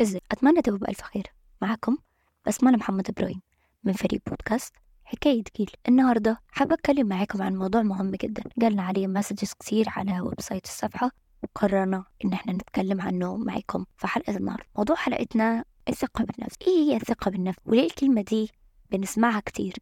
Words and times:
إزاي؟ 0.00 0.20
أتمنى 0.32 0.62
تبقوا 0.62 0.78
بألف 0.78 1.00
خير. 1.02 1.26
معاكم 1.62 1.96
بسمة 2.46 2.70
محمد 2.70 3.08
إبراهيم 3.08 3.40
من 3.84 3.92
فريق 3.92 4.20
بودكاست 4.26 4.74
حكاية 5.04 5.42
جيل. 5.56 5.70
النهاردة 5.88 6.40
حابة 6.48 6.74
أتكلم 6.74 7.06
معاكم 7.08 7.42
عن 7.42 7.56
موضوع 7.56 7.82
مهم 7.82 8.10
جدا. 8.10 8.42
جالنا 8.58 8.82
عليه 8.82 9.06
messages 9.06 9.52
كتير 9.52 9.86
على 9.88 10.20
website 10.20 10.64
الصفحة 10.64 11.10
وقررنا 11.42 12.04
إن 12.24 12.32
إحنا 12.32 12.52
نتكلم 12.52 13.00
عنه 13.00 13.36
معاكم 13.36 13.84
في 13.96 14.06
حلقة 14.06 14.36
النهاردة 14.36 14.64
موضوع 14.76 14.96
حلقتنا 14.96 15.64
الثقة 15.88 16.24
بالنفس. 16.24 16.56
إيه 16.66 16.90
هي 16.92 16.96
الثقة 16.96 17.30
بالنفس؟ 17.30 17.58
وليه 17.66 17.86
الكلمة 17.86 18.22
دي 18.22 18.50
بنسمعها 18.90 19.40
كتير؟ 19.40 19.74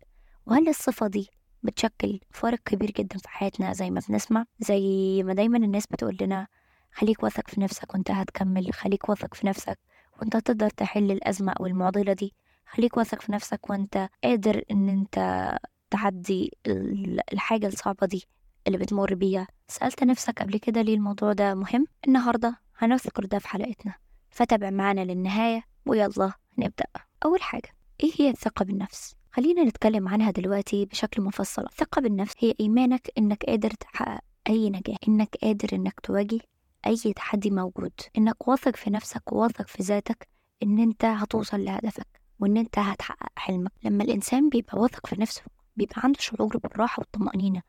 وهل 0.46 0.68
الصفة 0.68 1.06
دي 1.06 1.28
بتشكل 1.62 2.20
فارق 2.30 2.58
كبير 2.64 2.90
جدا 2.90 3.18
في 3.18 3.28
حياتنا 3.28 3.72
زي 3.72 3.90
ما 3.90 4.00
بنسمع؟ 4.08 4.44
زي 4.60 5.22
ما 5.22 5.34
دايما 5.34 5.58
الناس 5.58 5.86
بتقول 5.86 6.16
لنا 6.20 6.46
خليك 6.92 7.22
واثق 7.22 7.48
في 7.48 7.60
نفسك 7.60 7.94
وانت 7.94 8.10
هتكمل 8.10 8.72
خليك 8.72 9.08
واثق 9.08 9.34
في 9.34 9.46
نفسك. 9.46 9.78
وانت 10.22 10.36
تقدر 10.36 10.70
تحل 10.70 11.10
الأزمة 11.10 11.52
أو 11.52 11.66
المعضلة 11.66 12.12
دي. 12.12 12.34
خليك 12.66 12.96
واثق 12.96 13.20
في 13.22 13.32
نفسك 13.32 13.70
وأنت 13.70 14.08
قادر 14.24 14.62
إن 14.70 14.88
أنت 14.88 15.48
تعدي 15.90 16.56
ال- 16.66 17.20
الحاجة 17.32 17.66
الصعبة 17.66 18.06
دي 18.06 18.24
اللي 18.66 18.78
بتمر 18.78 19.14
بيها. 19.14 19.46
سألت 19.68 20.02
نفسك 20.04 20.42
قبل 20.42 20.58
كده 20.58 20.82
ليه 20.82 20.94
الموضوع 20.94 21.32
ده 21.32 21.54
مهم؟ 21.54 21.86
النهاردة 22.08 22.56
هنذكر 22.78 23.24
ده 23.24 23.38
في 23.38 23.48
حلقتنا. 23.48 23.94
فتابع 24.30 24.70
معانا 24.70 25.00
للنهاية 25.04 25.62
ويلا 25.86 26.32
نبدأ. 26.58 26.84
أول 27.24 27.42
حاجة 27.42 27.68
إيه 28.02 28.10
هي 28.18 28.30
الثقة 28.30 28.64
بالنفس؟ 28.64 29.14
خلينا 29.32 29.64
نتكلم 29.64 30.08
عنها 30.08 30.30
دلوقتي 30.30 30.84
بشكل 30.86 31.22
مفصل. 31.22 31.62
الثقة 31.62 32.00
بالنفس 32.00 32.34
هي 32.38 32.54
إيمانك 32.60 33.10
إنك 33.18 33.44
قادر 33.44 33.70
تحقق 33.70 34.20
أي 34.48 34.70
نجاح 34.70 34.96
إنك 35.08 35.36
قادر 35.42 35.68
إنك 35.72 36.00
تواجه 36.00 36.38
أي 36.86 37.12
تحدي 37.16 37.50
موجود. 37.50 37.92
إنك 38.18 38.48
واثق 38.48 38.76
في 38.76 38.90
نفسك 38.90 39.32
وواثق 39.32 39.66
في 39.68 39.82
ذاتك 39.82 40.28
إن 40.62 40.78
أنت 40.78 41.04
هتوصل 41.04 41.64
لهدفك 41.64 42.06
وإن 42.40 42.56
أنت 42.56 42.78
هتحقق 42.78 43.28
حلمك. 43.36 43.72
لما 43.84 44.04
الإنسان 44.04 44.48
بيبقى 44.48 44.78
واثق 44.80 45.06
في 45.06 45.20
نفسه 45.20 45.42
بيبقى 45.76 46.00
عنده 46.04 46.18
شعور 46.20 46.56
بالراحة 46.58 47.00
والطمأنينة. 47.00 47.62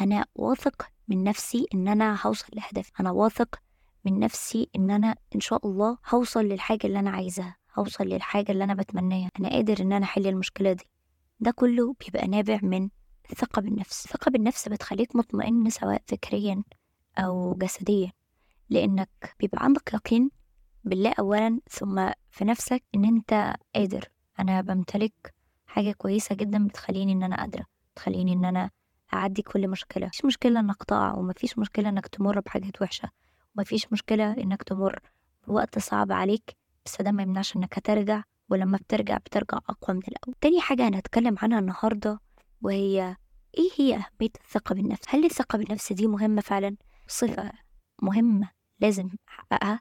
أنا 0.00 0.26
واثق 0.34 0.88
من 1.08 1.24
نفسي 1.24 1.66
إن 1.74 1.88
أنا 1.88 2.18
هوصل 2.26 2.46
لهدفي. 2.52 2.92
أنا 3.00 3.10
واثق 3.10 3.60
من 4.04 4.18
نفسي 4.18 4.68
إن 4.76 4.90
أنا 4.90 5.16
إن 5.34 5.40
شاء 5.40 5.66
الله 5.66 5.98
هوصل 6.14 6.44
للحاجة 6.44 6.86
اللي 6.86 6.98
أنا 6.98 7.10
عايزاها 7.10 7.56
هوصل 7.78 8.04
للحاجة 8.04 8.52
اللي 8.52 8.64
أنا 8.64 8.74
بتمناها. 8.74 9.28
أنا 9.40 9.48
قادر 9.48 9.80
إن 9.82 9.92
أنا 9.92 10.04
أحل 10.04 10.26
المشكلة 10.26 10.72
دي. 10.72 10.84
ده 11.40 11.50
كله 11.50 11.94
بيبقى 12.04 12.26
نابع 12.28 12.58
من 12.62 12.88
الثقة 13.30 13.62
بالنفس. 13.62 14.04
الثقة 14.04 14.30
بالنفس 14.30 14.68
بتخليك 14.68 15.16
مطمئن 15.16 15.70
سواء 15.70 16.02
فكريا 16.06 16.62
أو 17.18 17.54
جسديا. 17.54 18.12
لأنك 18.70 19.34
بيبقى 19.40 19.64
عندك 19.64 19.94
يقين 19.94 20.30
بالله 20.84 21.14
أولا 21.18 21.60
ثم 21.70 22.10
في 22.30 22.44
نفسك 22.44 22.82
إن 22.94 23.04
أنت 23.04 23.54
قادر. 23.74 24.08
أنا 24.40 24.60
بمتلك 24.60 25.34
حاجة 25.66 25.92
كويسة 25.92 26.34
جدا 26.34 26.66
بتخليني 26.66 27.12
إن 27.12 27.22
أنا 27.22 27.36
قادرة 27.36 27.64
بتخليني 27.94 28.32
إن 28.32 28.44
أنا 28.44 28.70
أعدي 29.14 29.42
كل 29.42 29.68
مشكلة. 29.68 30.06
مفيش 30.06 30.24
مشكلة 30.24 30.60
إنك 30.60 30.82
تقع 30.84 31.14
ومفيش 31.14 31.58
مشكلة 31.58 31.88
إنك 31.88 32.06
تمر 32.06 32.40
بحاجات 32.40 32.82
وحشة 32.82 33.10
ومفيش 33.56 33.92
مشكلة 33.92 34.32
إنك 34.32 34.62
تمر 34.62 35.00
بوقت 35.46 35.78
صعب 35.78 36.12
عليك 36.12 36.56
بس 36.86 37.02
ده 37.02 37.12
ما 37.12 37.22
يمنعش 37.22 37.56
إنك 37.56 37.78
هترجع 37.78 38.22
ولما 38.50 38.78
بترجع 38.78 39.16
بترجع 39.18 39.58
أقوى 39.68 39.96
من 39.96 40.02
الأول. 40.08 40.34
تاني 40.40 40.60
حاجة 40.60 40.88
هنتكلم 40.88 41.34
عنها 41.42 41.58
النهاردة 41.58 42.20
وهي 42.62 43.16
إيه 43.58 43.68
هي 43.78 43.94
أهمية 43.94 44.30
الثقة 44.44 44.74
بالنفس؟ 44.74 45.02
هل 45.08 45.24
الثقة 45.24 45.58
بالنفس 45.58 45.92
دي 45.92 46.06
مهمة 46.06 46.40
فعلا؟ 46.40 46.76
صفة 47.08 47.52
مهمة. 48.02 48.48
لازم 48.80 49.08
أحققها 49.28 49.80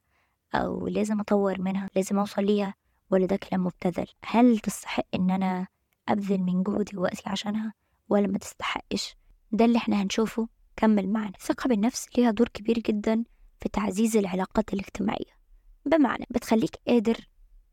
أو 0.56 0.88
لازم 0.88 1.20
أطور 1.20 1.62
منها 1.62 1.90
لازم 1.96 2.20
أوصل 2.20 2.46
ليها 2.46 2.74
ولا 3.12 3.26
ده 3.26 3.36
كلام 3.36 3.64
مبتذل؟ 3.64 4.08
هل 4.26 4.60
تستحق 4.60 5.06
إن 5.16 5.32
أنا 5.32 5.68
أبذل 6.10 6.38
من 6.42 6.64
جهدي 6.64 6.98
ووقتي 6.98 7.24
عشانها 7.30 7.74
ولا 8.10 8.28
ما 8.28 8.38
تستحقش؟ 8.38 9.16
ده 9.52 9.66
اللي 9.66 9.78
إحنا 9.78 10.02
هنشوفه. 10.02 10.48
كمل 10.76 11.10
معنا 11.10 11.30
الثقة 11.36 11.68
بالنفس 11.68 12.06
ليها 12.18 12.32
دور 12.32 12.48
كبير 12.48 12.80
جدا 12.80 13.24
في 13.62 13.70
تعزيز 13.70 14.18
العلاقات 14.18 14.74
الاجتماعية. 14.74 15.38
بمعنى 15.86 16.26
بتخليك 16.30 16.76
قادر 16.88 17.28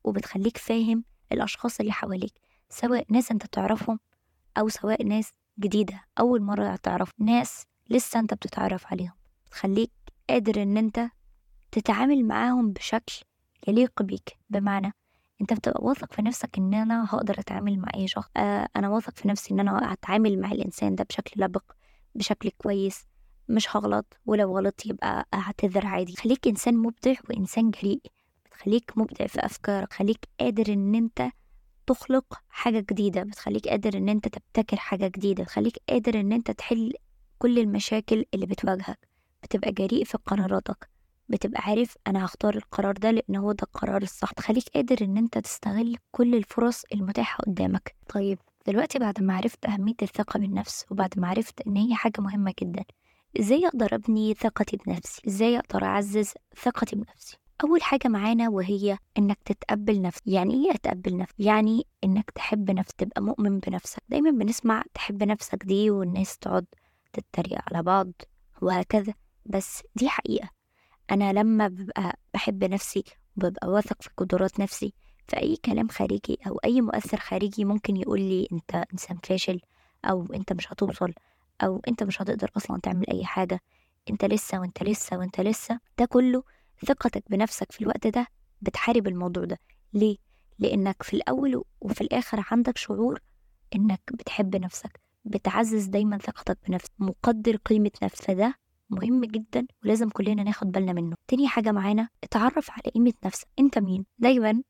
وبتخليك 0.05 0.57
فاهم 0.59 1.05
الأشخاص 1.33 1.81
اللي 1.81 1.93
حواليك 1.93 2.33
سواء 2.69 3.05
ناس 3.11 3.31
أنت 3.31 3.47
تعرفهم 3.47 3.99
أو 4.59 4.69
سواء 4.69 5.05
ناس 5.05 5.31
جديدة 5.59 6.05
أول 6.19 6.43
مرة 6.43 6.77
تعرف 6.77 7.11
ناس 7.19 7.67
لسه 7.91 8.21
أنت 8.21 8.35
بتتعرف 8.35 8.87
عليهم. 8.93 9.13
تخليك 9.51 9.91
قادر 10.31 10.63
إن 10.63 10.77
أنت 10.77 11.09
تتعامل 11.73 12.25
معاهم 12.25 12.73
بشكل 12.73 13.15
يليق 13.69 14.03
بيك. 14.03 14.39
بمعنى 14.51 14.93
أنت 15.41 15.53
بتبقى 15.53 15.85
واثق 15.85 16.13
في 16.13 16.23
نفسك 16.23 16.59
إن 16.59 16.75
أنا 16.75 17.05
هقدر 17.05 17.39
أتعامل 17.41 17.79
مع 17.79 17.89
أي 17.95 18.09
شخص. 18.09 18.31
آه 18.37 18.69
أنا 18.77 18.89
واثق 18.89 19.17
في 19.17 19.29
نفسي 19.29 19.55
إن 19.55 19.61
أنا 19.61 19.93
هتعامل 19.93 20.41
مع 20.41 20.53
الإنسان 20.53 20.95
ده 20.95 21.05
بشكل 21.05 21.41
لبق 21.45 21.63
بشكل 22.15 22.51
كويس 22.59 23.07
مش 23.49 23.77
هغلط 23.77 24.17
ولو 24.27 24.57
غلطت 24.59 24.87
يبقى 24.87 25.29
أعتذر 25.35 25.87
عادي. 25.87 26.17
خليك 26.17 26.49
إنسان 26.49 26.77
مبدع 26.77 27.15
وإنسان 27.31 27.71
جريء. 27.71 28.01
بتخليك 28.47 28.93
مبدع 28.99 29.27
في 29.27 29.47
أفكارك. 29.47 29.93
خليك 29.93 30.29
قادر 30.41 30.73
إن 30.73 30.95
أنت 30.95 31.29
تخلق 31.87 32.25
حاجة 32.49 32.81
جديدة. 32.91 33.23
بتخليك 33.23 33.69
قادر 33.69 33.97
إن 33.99 34.09
أنت 34.09 34.29
تبتكر 34.29 34.77
حاجة 34.77 35.07
جديدة. 35.09 35.45
بتخليك 35.45 35.79
قادر 35.89 36.21
إن 36.21 36.33
أنت 36.33 36.51
تحل 36.51 36.93
كل 37.39 37.59
المشاكل 37.59 38.25
اللي 38.35 38.47
بتواجهك. 38.47 39.14
بتبقى 39.45 39.73
جريء 39.73 40.05
في 40.05 40.19
قراراتك. 40.27 40.89
بتبقى 41.29 41.63
عارف 41.65 41.97
أنا 42.07 42.25
هختار 42.25 42.57
القرار 42.57 42.93
ده 42.93 43.11
لأن 43.11 43.37
هو 43.37 43.53
ده 43.53 43.63
القرار 43.63 44.03
الصح. 44.03 44.33
تخليك 44.33 44.65
قادر 44.75 45.05
إن 45.05 45.17
أنت 45.19 45.39
تستغل 45.39 45.97
كل 46.11 46.35
الفرص 46.35 46.83
المتاحة 46.95 47.45
قدامك. 47.45 47.95
طيب 48.09 48.39
دلوقتي 48.67 48.99
بعد 48.99 49.23
ما 49.23 49.37
عرفت 49.37 49.67
أهمية 49.67 49.95
الثقة 50.03 50.39
بالنفس 50.41 50.85
وبعد 50.91 51.19
ما 51.19 51.29
عرفت 51.29 51.61
إن 51.67 51.77
هي 51.77 51.95
حاجة 51.95 52.21
مهمة 52.21 52.55
جدا 52.63 52.85
إزاي 53.41 53.67
أقدر 53.67 53.95
أبني 53.95 54.35
ثقتي 54.35 54.77
بنفسي؟ 54.77 55.23
إزاي 55.29 55.59
أقدر 55.59 55.85
أعزز 55.85 56.33
ثقتي 56.63 56.97
بنفسي؟ 56.97 57.37
أول 57.65 57.83
حاجة 57.83 58.09
معانا 58.09 58.49
وهي 58.49 58.99
إنك 59.19 59.39
تتقبل 59.45 60.03
نفسك 60.03 60.23
يعني 60.27 60.55
إيه 60.55 60.75
أتقبل 60.75 61.17
نفسي؟ 61.17 61.35
يعني 61.39 61.87
إنك 62.05 62.31
تحب 62.31 62.71
نفسك 62.71 62.95
تبقى 62.99 63.23
مؤمن 63.23 63.59
بنفسك. 63.59 64.03
دايما 64.09 64.31
بنسمع 64.31 64.83
تحب 64.95 65.23
نفسك 65.23 65.65
دي 65.65 65.91
والناس 65.91 66.39
تقعد 66.39 66.67
تتريق 67.13 67.59
على 67.71 67.83
بعض 67.83 68.13
وهكذا. 68.63 69.15
بس 69.47 69.83
دي 69.95 70.09
حقيقة. 70.09 70.49
أنا 71.11 71.33
لما 71.33 71.69
ببقى 71.69 72.19
بحب 72.35 72.65
نفسي 72.65 73.05
وببقى 73.37 73.69
واثق 73.69 74.03
في 74.03 74.11
قدرات 74.17 74.61
نفسي 74.61 74.93
فأي 75.29 75.57
كلام 75.57 75.89
خارجي 75.89 76.39
أو 76.47 76.61
أي 76.65 76.81
مؤثر 76.81 77.17
خارجي 77.17 77.65
ممكن 77.65 77.97
يقول 77.97 78.21
لي 78.21 78.49
أنت 78.53 78.85
إنسان 78.93 79.19
فاشل 79.25 79.61
أو 80.05 80.27
أنت 80.35 80.53
مش 80.53 80.73
هتوصل 80.73 81.13
أو 81.63 81.81
أنت 81.89 82.03
مش 82.03 82.23
هتقدر 82.23 82.51
أصلا 82.57 82.81
تعمل 82.81 83.11
أي 83.11 83.25
حاجة. 83.25 83.61
أنت 84.11 84.25
لسه 84.25 84.61
وأنت 84.61 84.83
لسه 84.83 85.19
وأنت 85.19 85.41
لسه. 85.41 85.81
ده 85.99 86.05
كله 86.05 86.43
ثقتك 86.87 87.25
بنفسك 87.31 87.73
في 87.73 87.81
الوقت 87.81 88.07
ده 88.07 88.27
بتحارب 88.63 89.09
الموضوع 89.09 89.45
ده. 89.45 89.59
ليه؟ 89.93 90.17
لأنك 90.59 91.03
في 91.03 91.15
الأول 91.15 91.63
وفي 91.81 92.01
الآخر 92.01 92.45
عندك 92.51 92.79
شعور 92.79 93.21
إنك 93.77 94.01
بتحب 94.13 94.57
نفسك 94.57 95.01
بتعزز 95.25 95.85
دايما 95.87 96.19
ثقتك 96.19 96.59
بنفسك 96.69 96.93
مقدر 96.99 97.57
قيمة 97.57 97.91
نفسك 98.03 98.25
فده 98.25 98.55
مهم 98.91 99.25
جدا 99.25 99.67
ولازم 99.85 100.09
كلنا 100.09 100.43
ناخد 100.43 100.73
بالنا 100.73 100.93
منه. 100.93 101.17
تاني 101.29 101.49
حاجة 101.49 101.73
معانا 101.73 102.09
اتعرف 102.25 102.71
على 102.71 102.83
قيمة 102.95 103.13
نفسك. 103.25 103.47
أنت 103.59 103.79
مين؟ 103.79 104.05
دايما 104.19 104.63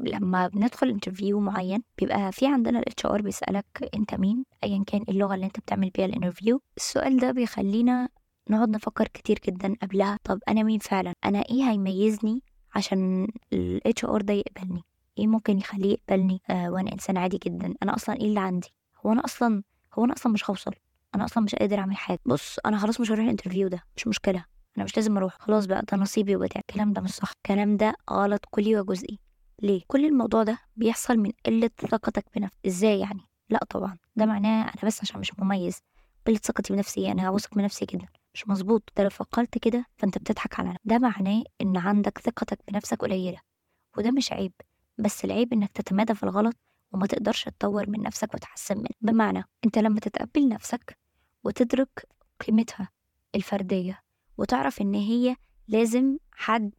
لما 0.00 0.48
بندخل 0.48 0.88
interview 0.88 1.40
معين 1.40 1.82
بيبقى 1.98 2.32
في 2.32 2.46
عندنا 2.46 2.78
ال 2.78 3.06
HR 3.06 3.22
بيسألك 3.22 3.90
أنت 3.94 4.14
مين؟ 4.14 4.44
ايا 4.64 4.84
كان 4.86 5.04
اللغة 5.08 5.34
اللي 5.34 5.46
أنت 5.46 5.60
بتعمل 5.60 5.90
بيها 5.90 6.06
ال 6.06 6.11
interview 6.11 6.60
السؤال 6.76 7.16
ده 7.16 7.30
بيخلينا 7.30 8.08
نقعد 8.50 8.68
نفكر 8.68 9.08
كتير 9.08 9.38
جدا 9.46 9.74
قبلها. 9.82 10.18
طب 10.24 10.38
أنا 10.48 10.62
مين 10.62 10.78
فعلا؟ 10.78 11.12
أنا 11.24 11.38
إيه 11.38 11.70
هيميزني 11.70 12.42
عشان 12.74 13.28
ال 13.52 14.04
HR 14.04 14.20
ده 14.22 14.34
يقبلني؟ 14.34 14.82
إيه 15.18 15.26
ممكن 15.26 15.58
يخليه 15.58 15.92
يقبلني؟ 15.92 16.40
آه 16.50 16.70
وأنا 16.70 16.92
إنسان 16.92 17.16
عادي 17.16 17.38
جدا. 17.44 17.74
أنا 17.82 17.94
أصلا 17.94 18.16
إيه 18.16 18.26
اللي 18.26 18.40
عندي؟ 18.40 18.68
هو 19.06 19.12
أنا 19.12 19.24
أصلا 19.24 19.62
هو 19.94 20.04
أنا 20.04 20.12
أصلا 20.12 20.32
مش 20.32 20.50
هوصل. 20.50 20.72
أنا 21.14 21.24
أصلا 21.24 21.44
مش 21.44 21.54
قادر 21.54 21.78
أعمل 21.78 21.96
حاجة. 21.96 22.18
بص 22.26 22.58
أنا 22.66 22.78
خلاص 22.78 23.00
مش 23.00 23.10
هروح 23.10 23.20
ال 23.24 23.28
interview 23.28 23.68
ده 23.68 23.82
مش 23.96 24.06
مشكلة. 24.06 24.44
أنا 24.76 24.84
مش 24.84 24.96
لازم 24.96 25.16
أروح. 25.16 25.36
خلاص 25.40 25.66
بقى 25.66 25.82
ده 25.92 25.96
نصيبي 25.96 26.36
وبتاع. 26.36 26.60
الكلام 26.60 26.92
ده 26.92 27.00
مش 27.00 27.10
صح. 27.10 27.30
الكلام 27.36 27.76
ده 27.76 27.94
غلط 28.10 28.44
كلي 28.50 28.80
وجزئي. 28.80 29.18
ليه؟ 29.62 29.82
كل 29.86 30.04
الموضوع 30.06 30.42
ده 30.42 30.58
بيحصل 30.76 31.16
من 31.18 31.30
قلة 31.46 31.70
ثقتك 31.80 32.24
بنفسك. 32.36 32.58
إزاي 32.66 33.00
يعني؟ 33.00 33.20
لا 33.50 33.60
طبعا. 33.70 33.96
ده 34.16 34.26
معناه 34.26 34.62
أنا 34.62 34.84
بس 34.84 35.00
عشان 35.00 35.20
مش 35.20 35.32
مميز. 35.38 35.78
قلة 36.26 36.36
ثقتي 36.36 36.72
بنفسي 36.72 37.12
أنا 37.12 37.30
واثق 37.30 37.56
من 37.56 37.64
نفسي 37.64 37.84
جدا. 37.84 38.06
مش 38.34 38.48
مظبوط. 38.48 38.92
ده 38.96 39.02
لو 39.04 39.10
فكرت 39.10 39.58
كده 39.58 39.86
فأنت 39.96 40.18
بتضحك 40.18 40.60
على 40.60 40.68
نفسك. 40.68 40.80
ده 40.84 40.98
معناه 40.98 41.42
إن 41.62 41.76
عندك 41.76 42.18
ثقتك 42.18 42.58
بنفسك 42.68 42.98
قليلة. 42.98 43.38
وده 43.98 44.10
مش 44.10 44.32
عيب. 44.32 44.52
بس 44.98 45.24
العيب 45.24 45.52
إنك 45.52 45.70
تتمادى 45.70 46.14
في 46.14 46.22
الغلط 46.22 46.56
وما 46.92 47.06
تقدرش 47.06 47.44
تطور 47.44 47.90
من 47.90 48.02
نفسك 48.02 48.34
وتحسن 48.34 48.76
منه. 48.76 48.86
بمعنى 49.00 49.44
أنت 49.64 49.78
لما 49.78 50.00
تتقبل 50.00 50.48
نفسك 50.48 50.98
وتدرك 51.44 52.06
قيمتها 52.46 52.88
الفردية 53.34 54.00
وتعرف 54.38 54.80
إن 54.80 54.94
هي 54.94 55.36
لازم 55.68 56.16
حد 56.32 56.72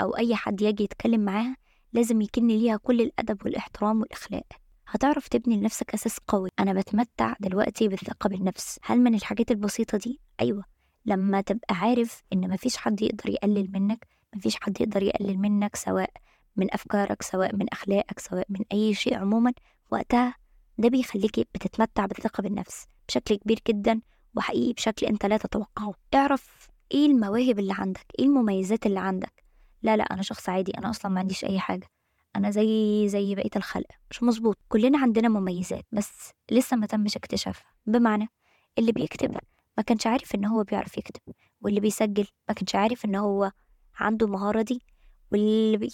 أو 0.00 0.16
أي 0.16 0.34
حد 0.36 0.60
يجي 0.62 0.84
يتكلم 0.84 1.20
معاها 1.20 1.56
لازم 1.92 2.20
يكن 2.20 2.46
ليها 2.46 2.76
كل 2.76 3.00
الأدب 3.00 3.44
والإحترام 3.44 4.00
والإخلاق. 4.00 4.46
هتعرف 4.88 5.28
تبني 5.28 5.56
لنفسك 5.56 5.94
أساس 5.94 6.18
قوي. 6.28 6.50
أنا 6.58 6.72
بتمتع 6.72 7.34
دلوقتي 7.40 7.88
بالثقة 7.88 8.28
بالنفس. 8.28 8.78
هل 8.82 9.00
من 9.00 9.14
الحاجات 9.14 9.50
البسيطة 9.50 9.98
دي؟ 9.98 10.20
أيوة. 10.40 10.64
لما 11.06 11.40
تبقى 11.40 11.74
عارف 11.74 12.22
إن 12.32 12.50
مفيش 12.50 12.76
حد 12.76 13.02
يقدر 13.02 13.28
يقلل 13.30 13.72
منك 13.72 14.06
مفيش 14.34 14.56
حد 14.60 14.80
يقدر 14.80 15.02
يقلل 15.02 15.38
منك 15.38 15.76
سواء 15.76 16.10
من 16.56 16.74
أفكارك 16.74 17.22
سواء 17.22 17.56
من 17.56 17.66
أخلاقك 17.72 18.18
سواء 18.18 18.46
من 18.48 18.60
أي 18.72 18.94
شيء 18.94 19.14
عموما 19.18 19.52
وقتها 19.90 20.34
ده 20.78 20.88
بيخليك 20.88 21.40
بتتمتع 21.54 22.06
بالثقة 22.06 22.40
بالنفس. 22.42 22.86
بشكل 23.08 23.34
كبير 23.34 23.58
جدا 23.68 24.00
وحقيقي 24.36 24.72
بشكل 24.72 25.06
أنت 25.06 25.26
لا 25.26 25.36
تتوقعه. 25.36 25.94
اعرف 26.14 26.68
إيه 26.92 27.06
المواهب 27.06 27.58
اللي 27.58 27.74
عندك 27.78 28.06
إيه 28.18 28.24
المميزات 28.24 28.86
اللي 28.86 29.00
عندك. 29.00 29.44
لا 29.82 29.96
لا 29.96 30.04
أنا 30.04 30.22
شخص 30.22 30.48
عادي 30.48 30.78
أنا 30.78 30.90
أصلا 30.90 31.10
ما 31.12 31.20
عنديش 31.20 31.44
أي 31.44 31.58
حاجة. 31.58 31.86
أنا 32.36 32.50
زي 32.50 33.08
زي 33.08 33.34
بقية 33.34 33.50
الخلق. 33.56 33.86
مش 34.10 34.22
مظبوط. 34.22 34.58
كلنا 34.68 34.98
عندنا 34.98 35.28
مميزات 35.28 35.84
بس 35.92 36.30
لسه 36.50 36.76
ما 36.76 36.86
تمش 36.86 37.16
اكتشافها. 37.16 37.72
بمعنى 37.86 38.28
اللي 38.78 38.92
بيكتب 38.92 39.36
ما 39.76 39.82
كانش 39.82 40.06
عارف 40.06 40.34
إن 40.34 40.44
هو 40.44 40.62
بيعرف 40.62 40.98
يكتب 40.98 41.20
واللي 41.60 41.80
بيسجل 41.80 42.26
ما 42.48 42.54
كانش 42.54 42.74
عارف 42.74 43.04
إن 43.04 43.14
هو 43.14 43.52
عنده 43.96 44.26
المهارة 44.26 44.62
دي 44.62 44.82
واللي 45.32 45.76
بي... 45.76 45.90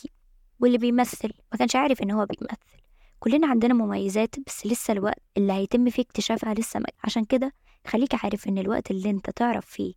واللي 0.60 0.78
بيمثل 0.78 1.32
ما 1.52 1.58
كانش 1.58 1.76
عارف 1.76 2.02
إن 2.02 2.10
هو 2.10 2.26
بيمثل. 2.26 2.83
كلنا 3.20 3.46
عندنا 3.46 3.74
مميزات 3.74 4.34
بس 4.46 4.66
لسه 4.66 4.92
الوقت 4.92 5.22
اللي 5.36 5.52
هيتم 5.52 5.90
فيه 5.90 6.02
اكتشافها 6.02 6.54
لسه 6.54 6.80
ما 6.80 6.86
عشان 7.04 7.24
كده 7.24 7.52
خليك 7.86 8.24
عارف 8.24 8.48
إن 8.48 8.58
الوقت 8.58 8.90
اللي 8.90 9.10
أنت 9.10 9.30
تعرف 9.30 9.66
فيه 9.66 9.94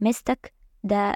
ميزتك 0.00 0.52
ده 0.84 1.14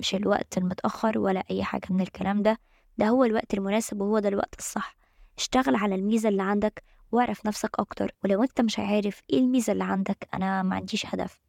مش 0.00 0.14
الوقت 0.14 0.58
المتأخر 0.58 1.18
ولا 1.18 1.44
أي 1.50 1.64
حاجة 1.64 1.86
من 1.90 2.00
الكلام 2.00 2.42
ده 2.42 2.58
ده 2.98 3.08
هو 3.08 3.24
الوقت 3.24 3.54
المناسب 3.54 4.00
وهو 4.00 4.18
ده 4.18 4.28
الوقت 4.28 4.58
الصح. 4.58 4.96
اشتغل 5.38 5.74
على 5.76 5.94
الميزة 5.94 6.28
اللي 6.28 6.42
عندك 6.42 6.82
واعرف 7.12 7.46
نفسك 7.46 7.70
أكتر 7.78 8.14
ولو 8.24 8.42
أنت 8.42 8.60
مش 8.60 8.78
عارف 8.78 9.22
إيه 9.30 9.38
الميزة 9.38 9.72
اللي 9.72 9.84
عندك 9.84 10.28
أنا 10.34 10.62
ما 10.62 10.76
عنديش 10.76 11.06
هدف 11.06 11.40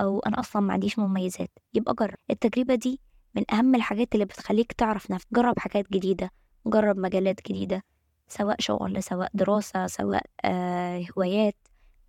أو 0.00 0.18
أنا 0.20 0.40
أصلا 0.40 0.62
ما 0.62 0.72
عنديش 0.72 0.98
مميزات. 0.98 1.50
يبقى 1.74 1.94
جرب. 1.94 2.14
التجربة 2.30 2.74
دي 2.74 3.00
من 3.34 3.44
أهم 3.52 3.74
الحاجات 3.74 4.14
اللي 4.14 4.24
بتخليك 4.24 4.72
تعرف 4.72 5.10
نفسك 5.10 5.26
جرب 5.32 5.58
حاجات 5.58 5.92
جديدة 5.92 6.30
جرب 6.66 6.96
مجالات 6.98 7.40
جديدة. 7.48 7.82
سواء 8.28 8.56
شغل 8.60 9.02
سواء 9.02 9.30
دراسة 9.34 9.86
سواء 9.86 10.22
آه 10.44 11.04
هوايات 11.18 11.56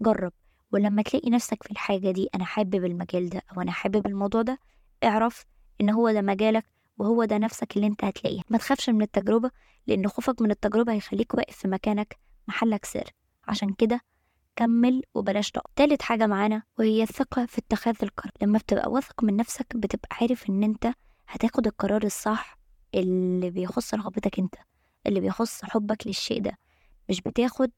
جرب. 0.02 0.34
ولما 0.72 1.02
تلاقي 1.02 1.30
نفسك 1.30 1.64
في 1.64 1.72
الحاجة 1.72 2.12
دي 2.12 2.30
أنا 2.36 2.46
حابب 2.46 2.86
المجال 2.86 3.30
ده 3.30 3.42
أو 3.58 3.62
أنا 3.62 3.72
حابب 3.72 4.08
الموضوع 4.08 4.42
ده 4.42 4.60
اعرف 5.04 5.46
إن 5.82 5.90
هو 5.90 6.12
ده 6.12 6.22
مجالك 6.22 6.66
وهو 6.98 7.26
ده 7.26 7.38
نفسك 7.38 7.76
اللي 7.76 7.88
أنت 7.88 8.04
هتلاقيه. 8.04 8.42
ما 8.50 8.58
تخافش 8.58 8.90
من 8.90 9.02
التجربة 9.02 9.52
لأن 9.88 10.08
خوفك 10.08 10.42
من 10.42 10.52
التجربة 10.52 10.94
هيخليك 10.94 11.34
واقف 11.34 11.56
في 11.58 11.68
مكانك 11.68 12.18
محلك 12.48 12.86
سر. 12.86 13.10
عشان 13.48 13.74
كده 13.74 14.02
كمل 14.56 15.02
وبلاش 15.14 15.52
تقف 15.52 15.72
تالت 15.76 16.02
حاجة 16.02 16.28
معانا 16.28 16.64
وهي 16.80 17.04
الثقة 17.04 17.46
في 17.46 17.58
اتخاذ 17.58 17.96
القرار. 18.04 18.32
لما 18.42 18.58
بتبقى 18.60 18.92
واثق 18.92 19.24
من 19.24 19.36
نفسك 19.36 19.76
بتبقى 19.76 20.10
عارف 20.22 20.50
إن 20.50 20.64
أنت 20.64 20.94
هتاخد 21.28 21.68
القرار 21.68 22.04
الصح 22.04 22.58
اللي 22.96 23.50
بيخص 23.50 23.94
رغبتك 23.94 24.40
أنت. 24.40 24.56
اللي 25.10 25.20
بيخص 25.20 25.66
حبك 25.66 26.08
للشيء 26.08 26.42
ده. 26.42 26.58
مش 27.10 27.22
بتاخد 27.22 27.72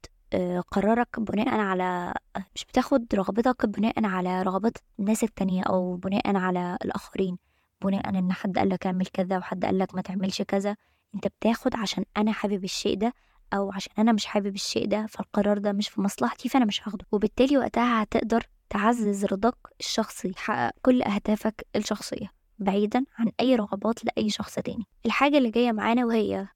قرارك 0.71 1.19
بناء 1.19 1.59
على 1.59 2.13
مش 2.55 2.65
بتاخد 2.65 3.15
رغبتك 3.15 3.65
بناء 3.65 4.05
على 4.05 4.41
رغبات 4.41 4.77
الناس 4.99 5.23
التانية 5.23 5.63
أو 5.63 5.95
بناء 5.95 6.35
على 6.35 6.77
الآخرين. 6.85 7.37
بناء 7.83 8.09
إن 8.09 8.33
حد 8.33 8.57
قالك 8.57 8.85
اعمل 8.85 9.05
كذا 9.05 9.37
وحد 9.37 9.65
قالك 9.65 9.95
ما 9.95 10.01
تعملش 10.01 10.41
كذا. 10.41 10.75
أنت 11.15 11.27
بتاخد 11.27 11.75
عشان 11.75 12.05
أنا 12.17 12.31
حابب 12.31 12.63
الشيء 12.63 12.97
ده 12.97 13.13
أو 13.53 13.71
عشان 13.71 13.91
أنا 13.99 14.11
مش 14.11 14.25
حابب 14.25 14.55
الشيء 14.55 14.87
ده 14.87 15.05
فالقرار 15.05 15.57
ده 15.57 15.71
مش 15.71 15.89
في 15.89 16.01
مصلحتي 16.01 16.49
فأنا 16.49 16.65
مش 16.65 16.87
هاخده. 16.87 17.05
وبالتالي 17.11 17.57
وقتها 17.57 18.03
هتقدر 18.03 18.47
تعزز 18.69 19.25
رضاك 19.25 19.55
الشخصي 19.79 20.29
تحقق 20.31 20.71
كل 20.81 21.01
أهدافك 21.01 21.65
الشخصية 21.75 22.27
بعيدا 22.59 23.05
عن 23.17 23.31
أي 23.39 23.55
رغبات 23.55 24.05
لأي 24.05 24.29
شخص 24.29 24.55
تاني. 24.55 24.85
الحاجة 25.05 25.37
اللي 25.37 25.49
جاية 25.51 25.71
معانا 25.71 26.05
وهي 26.05 26.47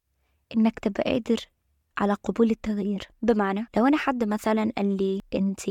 إنك 0.58 0.80
تبقى 0.80 1.12
قادر 1.12 1.38
على 1.98 2.14
قبول 2.14 2.52
التغيير. 2.52 3.08
بمعنى 3.22 3.68
لو 3.78 3.88
أنا 3.88 3.98
حد 3.98 4.24
مثلا 4.24 4.72
قال 4.78 4.98
لي 4.98 5.22
أنت 5.36 5.62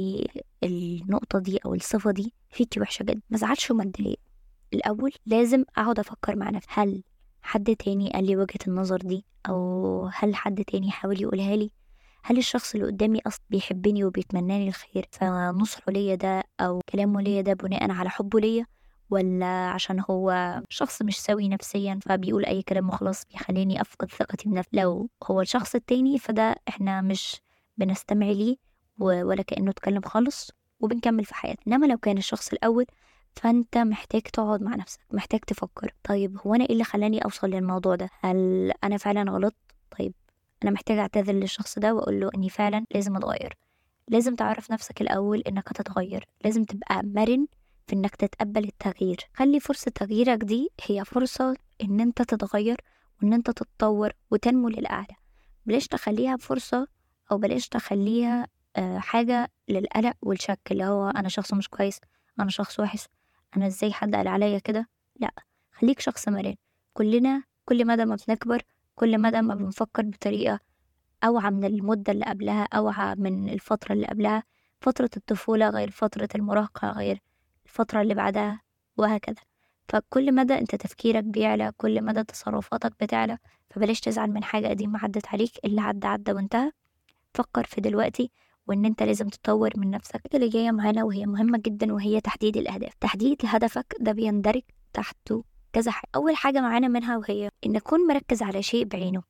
النقطة 0.64 1.38
دي 1.38 1.58
أو 1.66 1.74
الصفة 1.74 2.10
دي 2.10 2.34
فيكي 2.50 2.80
وحشة 2.80 3.02
جدا 3.02 3.20
ما 3.30 3.36
زعلش 3.38 3.70
وما 3.70 3.92
الأول 4.74 5.12
لازم 5.26 5.64
أقعد 5.76 5.98
أفكر 5.98 6.36
مع 6.36 6.50
نفسي 6.50 6.68
هل 6.70 7.02
حد 7.42 7.76
تاني 7.76 8.10
قال 8.10 8.26
لي 8.26 8.36
وجهة 8.36 8.58
النظر 8.68 8.96
دي؟ 8.96 9.24
أو 9.48 10.10
هل 10.14 10.34
حد 10.34 10.64
تاني 10.64 10.90
حاول 10.90 11.22
يقولها 11.22 11.56
لي؟ 11.56 11.70
هل 12.22 12.38
الشخص 12.38 12.74
اللي 12.74 12.86
قدامي 12.86 13.20
أصلا 13.26 13.42
بيحبني 13.50 14.04
وبيتمناني 14.04 14.68
الخير؟ 14.68 15.08
فنصحه 15.12 15.92
ليا 15.92 16.14
ده 16.14 16.44
أو 16.60 16.80
كلامه 16.88 17.20
ليا 17.20 17.40
ده 17.40 17.52
بناء 17.52 17.90
على 17.90 18.10
حبه 18.10 18.40
ليا؟ 18.40 18.66
ولا 19.10 19.46
عشان 19.70 20.02
هو 20.10 20.60
شخص 20.68 21.02
مش 21.02 21.20
سوي 21.20 21.48
نفسيا 21.48 21.98
فبيقول 22.02 22.44
أي 22.44 22.62
كلام 22.62 22.88
وخلاص 22.88 23.24
بيخليني 23.24 23.80
أفقد 23.80 24.10
ثقتي 24.10 24.48
بنفسي. 24.48 24.70
لو 24.72 25.08
هو 25.30 25.40
الشخص 25.40 25.74
التاني 25.74 26.18
فده 26.18 26.54
إحنا 26.68 27.00
مش 27.00 27.40
بنستمع 27.76 28.26
ليه 28.26 28.56
ولا 28.98 29.42
كأنه 29.42 29.70
اتكلم 29.70 30.02
خالص 30.02 30.50
وبنكمل 30.80 31.24
في 31.24 31.34
حياتنا. 31.34 31.76
إنما 31.76 31.86
لو 31.86 31.98
كان 31.98 32.18
الشخص 32.18 32.52
الأول 32.52 32.86
فأنت 33.36 33.78
محتاج 33.78 34.22
تقعد 34.22 34.62
مع 34.62 34.74
نفسك 34.76 35.00
محتاج 35.12 35.40
تفكر. 35.40 35.94
طيب 36.04 36.38
هو 36.46 36.54
أنا 36.54 36.64
إيه 36.64 36.72
اللي 36.72 36.84
خلاني 36.84 37.24
أوصل 37.24 37.50
للموضوع 37.50 37.94
ده؟ 37.94 38.10
هل 38.20 38.72
أنا 38.84 38.96
فعلا 38.96 39.30
غلط؟ 39.32 39.54
طيب 39.98 40.14
أنا 40.62 40.70
محتاج 40.70 40.98
أعتذر 40.98 41.32
للشخص 41.32 41.78
ده 41.78 41.94
وأقول 41.94 42.20
له 42.20 42.30
إني 42.34 42.48
فعلا 42.48 42.84
لازم 42.94 43.16
أتغير. 43.16 43.54
لازم 44.08 44.34
تعرف 44.34 44.70
نفسك 44.70 45.00
الأول 45.00 45.40
إنك 45.40 45.68
هتتغير. 45.68 46.24
لازم 46.44 46.64
تبقى 46.64 47.02
مرن 47.04 47.46
في 47.86 47.92
إنك 47.96 48.16
تتقبل 48.16 48.64
التغيير. 48.64 49.16
خلي 49.34 49.60
فرصة 49.60 49.90
تغييرك 49.90 50.38
دي 50.44 50.68
هي 50.86 51.04
فرصة 51.04 51.56
إن 51.82 52.00
أنت 52.00 52.22
تتغير 52.22 52.80
وإن 53.22 53.32
أنت 53.32 53.50
تتطور 53.50 54.12
وتنمو 54.30 54.68
للأعلى. 54.68 55.14
بلاش 55.66 55.86
تخليها 55.86 56.36
فرصة 56.36 56.86
أو 57.32 57.38
بلاش 57.38 57.68
تخليها 57.68 58.46
آه، 58.76 58.98
حاجة 58.98 59.52
للقلق 59.68 60.16
والشك 60.22 60.60
اللي 60.70 60.84
هو 60.84 61.08
أنا 61.10 61.28
شخص 61.28 61.54
مش 61.54 61.68
كويس 61.68 62.00
أنا 62.40 62.50
شخص 62.50 62.80
وحش 62.80 63.08
أنا 63.56 63.66
إزاي 63.66 63.92
حد 63.92 64.14
قال 64.14 64.28
عليا 64.28 64.58
كده؟ 64.58 64.88
لأ 65.20 65.30
خليك 65.72 66.00
شخص 66.00 66.28
مرن 66.28 66.54
كلنا 66.92 67.42
كل 67.64 67.86
مدى 67.86 68.04
ما 68.04 68.16
بنكبر 68.28 68.62
كل 68.94 69.20
مدى 69.20 69.42
ما 69.42 69.54
بنفكر 69.54 70.02
بطريقة 70.02 70.60
أوعى 71.24 71.50
من 71.50 71.64
المدة 71.64 72.12
اللي 72.12 72.24
قبلها 72.24 72.68
أوعى 72.74 73.14
من 73.14 73.48
الفترة 73.48 73.92
اللي 73.92 74.06
قبلها. 74.06 74.42
فترة 74.80 75.10
الطفولة 75.16 75.68
غير 75.68 75.90
فترة 75.90 76.28
المراهقة 76.34 76.90
غير 76.90 77.20
الفترة 77.66 78.00
اللي 78.02 78.14
بعدها 78.14 78.60
وهكذا. 78.96 79.42
فكل 79.88 80.34
مدى 80.34 80.58
انت 80.58 80.74
تفكيرك 80.74 81.24
بيعلى 81.24 81.72
كل 81.76 82.04
مدى 82.04 82.24
تصرفاتك 82.24 82.92
بتعلى 83.00 83.38
فبلاش 83.70 84.00
تزعل 84.00 84.30
من 84.30 84.44
حاجة 84.44 84.66
قديمة 84.68 84.98
عدت 85.04 85.26
عليك 85.26 85.50
اللي 85.64 85.80
عدى 85.80 86.06
عدى 86.06 86.32
وانتهى. 86.32 86.72
فكر 87.34 87.64
في 87.64 87.80
دلوقتي 87.80 88.30
وان 88.66 88.84
انت 88.84 89.02
لازم 89.02 89.28
تطور 89.28 89.70
من 89.76 89.90
نفسك. 89.90 90.20
اللي 90.34 90.48
جاية 90.48 90.70
معانا 90.70 91.04
وهي 91.04 91.26
مهمة 91.26 91.58
جدا 91.58 91.92
وهي 91.92 92.20
تحديد 92.20 92.56
الأهداف. 92.56 92.92
تحديد 93.00 93.42
هدفك 93.44 93.96
ده 94.00 94.12
بيندرج 94.12 94.62
تحته 94.92 95.44
كذا 95.72 95.90
حاجة. 95.90 96.10
أول 96.14 96.36
حاجة 96.36 96.60
معانا 96.60 96.88
منها 96.88 97.16
وهي 97.16 97.50
إن 97.66 97.72
تكون 97.72 98.06
مركز 98.06 98.42
على 98.42 98.62
شيء 98.62 98.84
بعينه. 98.84 99.22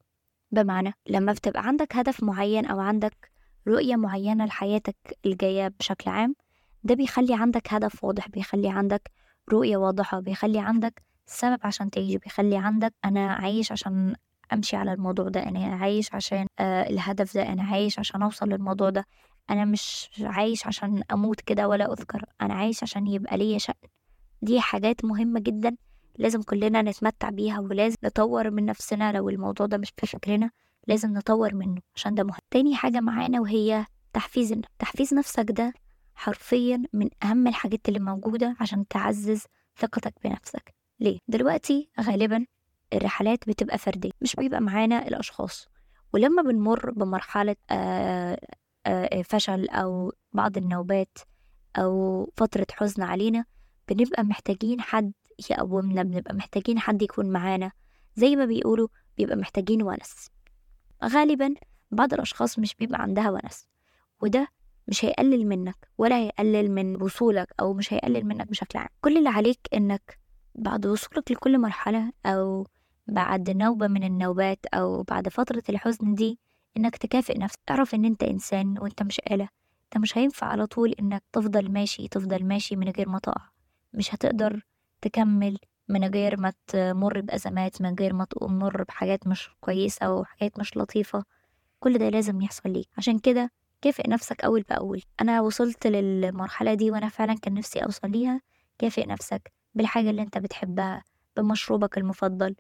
بمعنى 0.51 0.93
لما 1.09 1.33
بتبقى 1.33 1.67
عندك 1.67 1.97
هدف 1.97 2.23
معين 2.23 2.67
أو 2.67 2.81
عندك 2.81 3.31
رؤية 3.69 3.97
معينة 3.97 4.45
لحياتك 4.47 4.97
الجاية 5.27 5.69
بشكل 5.69 6.11
عام 6.11 6.35
ده 6.85 6.95
بيخلي 6.95 7.35
عندك 7.35 7.73
هدف 7.75 8.05
واضح 8.05 8.29
بيخلي 8.29 8.69
عندك 8.69 9.11
رؤية 9.53 9.77
واضحة 9.77 10.21
بيخلي 10.21 10.59
عندك 10.59 11.03
سبب 11.27 11.59
عشان 11.63 11.91
تعيش 11.91 12.17
بيخلي 12.17 12.57
عندك 12.57 12.95
أنا 13.05 13.33
عايش 13.33 13.73
عشان 13.73 14.15
أمشي 14.53 14.77
على 14.77 14.93
الموضوع 14.93 15.29
ده 15.29 15.43
أنا 15.43 15.77
عايش 15.77 16.15
عشان 16.15 16.47
آه 16.59 16.83
الهدف 16.91 17.35
ده 17.35 17.43
أنا 17.53 17.63
عايش 17.63 17.99
عشان 17.99 18.23
أوصل 18.23 18.49
للموضوع 18.49 18.91
ده. 18.91 19.05
أنا 19.51 19.65
مش 19.65 20.11
عايش 20.21 20.67
عشان 20.67 21.03
أموت 21.13 21.41
كده 21.41 21.69
ولا 21.69 21.93
أذكر 21.93 22.25
أنا 22.43 22.55
عايش 22.55 22.83
عشان 22.83 23.07
يبقى 23.07 23.37
ليا 23.39 23.59
شأن. 23.59 23.75
دي 24.43 24.61
حاجات 24.61 25.05
مهمة 25.05 25.41
جدا 25.41 25.77
لازم 26.19 26.43
كلنا 26.43 26.83
نتمتع 26.83 27.31
بيها 27.31 27.61
ولازم 27.61 27.97
نطور 28.05 28.51
من 28.51 28.65
نفسنا. 28.67 29.13
لو 29.13 29.29
الموضوع 29.29 29.67
ده 29.67 29.79
مش 29.79 29.93
في 29.97 30.07
فكرنا 30.07 30.51
لازم 30.89 31.13
نطور 31.13 31.55
منه 31.55 31.81
عشان 31.97 32.15
ده 32.15 32.25
مهم. 32.25 32.39
تاني 32.51 32.75
حاجة 32.77 33.01
معانا 33.01 33.41
وهي 33.41 33.85
تحفيز 34.13 34.55
تحفيز 34.79 35.15
نفسك 35.15 35.47
ده 35.51 35.73
حرفيا 36.15 36.83
من 36.93 37.09
أهم 37.23 37.47
الحاجات 37.47 37.89
اللي 37.89 37.99
موجودة 38.01 38.57
عشان 38.61 38.89
تعزز 38.89 39.45
ثقتك 39.79 40.15
بنفسك. 40.25 40.75
ليه؟ 41.01 41.19
دلوقتي 41.29 41.91
غالبا 42.01 42.47
الرحلات 42.93 43.49
بتبقى 43.49 43.79
فردية 43.79 44.11
مش 44.21 44.37
بيبقى 44.37 44.61
معانا 44.61 45.09
الأشخاص. 45.09 45.69
ولما 46.13 46.43
بنمر 46.43 46.91
بمرحلة 46.91 47.57
آه، 47.71 48.39
آه، 48.87 49.23
فشل 49.23 49.69
أو 49.69 50.13
بعض 50.33 50.57
النوبات 50.57 51.19
أو 51.77 52.25
فترة 52.37 52.67
حزن 52.73 53.03
علينا 53.03 53.45
بنبقى 53.89 54.25
محتاجين 54.25 54.81
حد 54.81 55.13
يقومنا 55.51 56.03
بنبقى 56.03 56.35
محتاجين 56.35 56.79
حد 56.79 57.03
يكون 57.03 57.31
معانا. 57.31 57.73
زي 58.17 58.37
ما 58.37 58.45
بيقولوا 58.45 58.89
بيبقى 59.17 59.37
محتاجين 59.37 59.83
ونس. 59.83 60.31
غالبا 61.05 61.55
بعض 61.91 62.15
الأشخاص 62.15 62.59
مش 62.59 62.75
بيبقى 62.75 63.03
عندها 63.03 63.31
ونس 63.31 63.67
وده 64.23 64.49
مش 64.89 65.05
هيقلل 65.05 65.47
منك 65.47 65.89
ولا 65.99 66.17
هيقلل 66.19 66.71
من 66.71 67.03
وصولك 67.03 67.55
أو 67.61 67.73
مش 67.75 67.93
هيقلل 67.93 68.27
منك 68.27 68.49
بشكل 68.49 68.79
عام. 68.79 68.89
كل 69.01 69.19
اللي 69.19 69.29
عليك 69.29 69.59
إنك 69.75 70.19
بعد 70.55 70.87
وصولك 70.87 71.31
لكل 71.33 71.59
مرحلة 71.59 72.13
أو 72.27 72.67
بعد 73.07 73.51
نوبة 73.51 73.87
من 73.87 74.05
النوبات 74.05 74.67
أو 74.75 75.03
بعد 75.03 75.29
فترة 75.29 75.63
الحزن 75.69 76.15
دي 76.15 76.39
إنك 76.77 76.97
تكافئ 76.97 77.39
نفسك. 77.39 77.59
تعرف 77.67 77.95
إن 77.95 78.05
أنت 78.05 78.23
إنسان 78.23 78.79
وأنت 78.79 79.03
مش 79.03 79.21
آلة. 79.31 79.49
أنت 79.85 80.03
مش 80.03 80.19
هينفع 80.19 80.47
على 80.47 80.67
طول 80.67 80.93
إنك 81.01 81.23
تفضل 81.33 81.73
ماشي 81.73 82.09
تفضل 82.09 82.45
ماشي 82.45 82.77
من 82.77 82.89
غير 82.89 83.09
ما 83.09 83.19
تقع. 83.19 83.49
مش 83.93 84.15
هتقدر 84.15 84.67
تكمل 85.03 85.59
من 85.89 86.05
غير 86.05 86.41
ما 86.41 86.53
تمر 86.67 87.21
بأزمات 87.21 87.83
من 87.83 87.95
غير 88.01 88.13
ما 88.15 88.25
تمر 88.25 88.83
بحاجات 88.83 89.27
مش 89.27 89.51
كويسة 89.61 90.13
وحاجات 90.15 90.59
مش 90.59 90.77
لطيفة. 90.77 91.25
كل 91.81 91.99
ده 91.99 92.09
لازم 92.09 92.41
يحصل 92.43 92.71
ليك. 92.73 92.89
عشان 92.99 93.19
كده 93.19 93.51
كافئ 93.85 94.11
نفسك 94.11 94.45
أول 94.45 94.63
بأول. 94.63 95.03
أنا 95.21 95.41
وصلت 95.41 95.87
للمرحلة 95.87 96.75
دي 96.75 96.91
وأنا 96.91 97.09
فعلا 97.09 97.35
كان 97.35 97.55
نفسي 97.55 97.79
أوصل 97.79 98.11
ليها. 98.11 98.41
كافئ 98.79 99.07
نفسك 99.07 99.53
بالحاجة 99.75 100.11
اللي 100.11 100.23
أنت 100.23 100.39
بتحبها 100.39 101.05
بمشروبك 101.37 101.99
المفضل. 101.99 102.55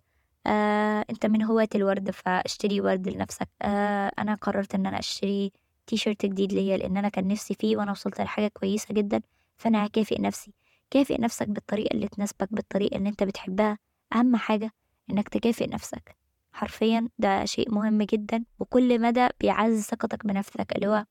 آه، 0.47 1.05
أنت 1.11 1.27
من 1.27 1.43
هواة 1.43 1.69
الورد 1.75 2.11
فاشتري 2.11 2.81
ورد 2.81 3.09
لنفسك. 3.09 3.49
آه، 3.63 4.13
أنا 4.19 4.35
قررت 4.35 4.75
إن 4.75 4.87
أنا 4.87 4.99
أشتري 4.99 5.53
تي 5.87 5.97
شيرت 5.97 6.27
جديد 6.27 6.53
ليا 6.53 6.77
لأن 6.77 6.97
أنا 6.97 7.09
كان 7.09 7.29
نفسي 7.29 7.55
فيه 7.55 7.77
وأنا 7.77 7.91
وصلت 7.91 8.21
لحاجة 8.21 8.49
كويسة 8.49 8.95
جدا 8.95 9.21
فأنا 9.57 9.87
هكافئ 9.87 10.21
نفسي. 10.21 10.53
كافئ 10.91 11.21
نفسك 11.21 11.49
بالطريقة 11.49 11.95
اللي 11.95 12.09
تناسبك 12.09 12.49
بالطريقة 12.53 12.97
اللي 12.97 13.09
أنت 13.09 13.23
بتحبها. 13.23 13.79
أهم 14.15 14.37
حاجة 14.37 14.73
إنك 15.11 15.29
تكافئ 15.29 15.67
نفسك. 15.67 16.17
حرفيا 16.53 17.09
ده 17.19 17.45
شيء 17.45 17.75
مهم 17.75 18.03
جدا 18.03 18.45
وكل 18.59 19.01
مدى 19.01 19.29
بيعزز 19.41 19.83
ثقتك 19.83 20.27
بنفسك 20.27 20.73
اللي 20.77 20.87
هو 20.87 21.05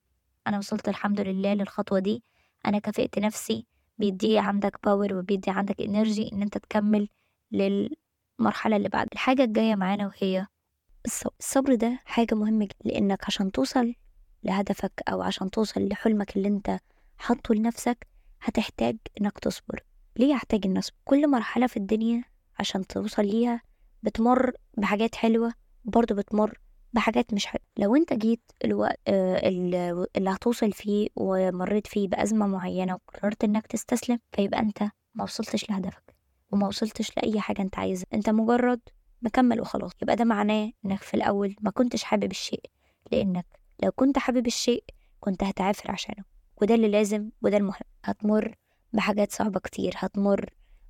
أنا 0.47 0.57
وصلت 0.57 0.89
الحمد 0.89 1.21
لله 1.21 1.53
للخطوة 1.53 1.99
دي. 1.99 2.23
أنا 2.65 2.79
كافئت 2.79 3.19
نفسي 3.19 3.67
بيدي 3.97 4.39
عندك 4.39 4.79
power 4.83 5.13
وبيدي 5.13 5.51
عندك 5.51 5.81
energy 5.81 6.29
إن 6.33 6.41
أنت 6.41 6.57
تكمل 6.57 7.09
للمرحلة 7.51 8.75
اللي 8.75 8.89
بعد. 8.89 9.07
الحاجة 9.13 9.43
الجاية 9.43 9.75
معانا 9.75 10.07
وهي 10.07 10.47
الصبر 11.39 11.75
ده 11.75 11.99
حاجة 12.05 12.35
مهمة 12.35 12.65
جدا 12.65 12.75
لأنك 12.85 13.25
عشان 13.25 13.51
توصل 13.51 13.93
لهدفك 14.43 14.91
أو 15.09 15.21
عشان 15.21 15.51
توصل 15.51 15.87
لحلمك 15.87 16.37
اللي 16.37 16.47
أنت 16.47 16.79
حاطه 17.17 17.55
لنفسك 17.55 18.07
هتحتاج 18.41 18.97
إنك 19.21 19.39
تصبر. 19.39 19.83
ليه 20.17 20.31
يحتاج 20.33 20.61
النصب 20.65 20.93
كل 21.05 21.29
مرحلة 21.31 21.67
في 21.67 21.77
الدنيا 21.77 22.23
عشان 22.59 22.87
توصل 22.87 23.25
ليها 23.25 23.61
بتمر 24.03 24.51
بحاجات 24.77 25.15
حلوة 25.15 25.53
وبرضه 25.85 26.15
بتمر 26.15 26.59
بحاجات 26.93 27.33
مش 27.33 27.45
حلوة. 27.45 27.63
لو 27.77 27.95
انت 27.95 28.13
جيت 28.13 28.51
الوقت 28.65 28.99
اللي 29.07 30.29
هتوصل 30.29 30.71
فيه 30.71 31.07
ومريت 31.15 31.87
فيه 31.87 32.07
بأزمة 32.07 32.47
معينة 32.47 32.93
وقررت 32.93 33.43
إنك 33.43 33.67
تستسلم 33.67 34.19
فيبقى 34.31 34.59
انت 34.59 34.83
ما 35.15 35.23
وصلتش 35.23 35.69
لهدفك 35.69 36.15
وما 36.51 36.67
وصلتش 36.67 37.17
لأي 37.17 37.39
حاجة 37.39 37.61
انت 37.61 37.79
عايزها. 37.79 38.05
انت 38.13 38.29
مجرد 38.29 38.79
مكمل 39.21 39.61
وخلاص. 39.61 39.91
يبقى 40.01 40.15
ده 40.15 40.25
معناه 40.25 40.71
انك 40.85 41.01
في 41.01 41.13
الأول 41.13 41.55
ما 41.61 41.71
كنتش 41.71 42.03
حابب 42.03 42.31
الشيء 42.31 42.63
لأنك 43.11 43.45
لو 43.83 43.91
كنت 43.91 44.17
حابب 44.17 44.47
الشيء 44.47 44.83
كنت 45.19 45.43
هتعافر 45.43 45.91
عشانه. 45.91 46.23
وده 46.61 46.75
اللي 46.75 46.87
لازم 46.87 47.29
وده 47.41 47.57
المهم. 47.57 47.79
هتمر 48.05 48.55
بحاجات 48.93 49.31
صعبة 49.31 49.59
كتير. 49.59 49.93
هتمر 49.97 50.49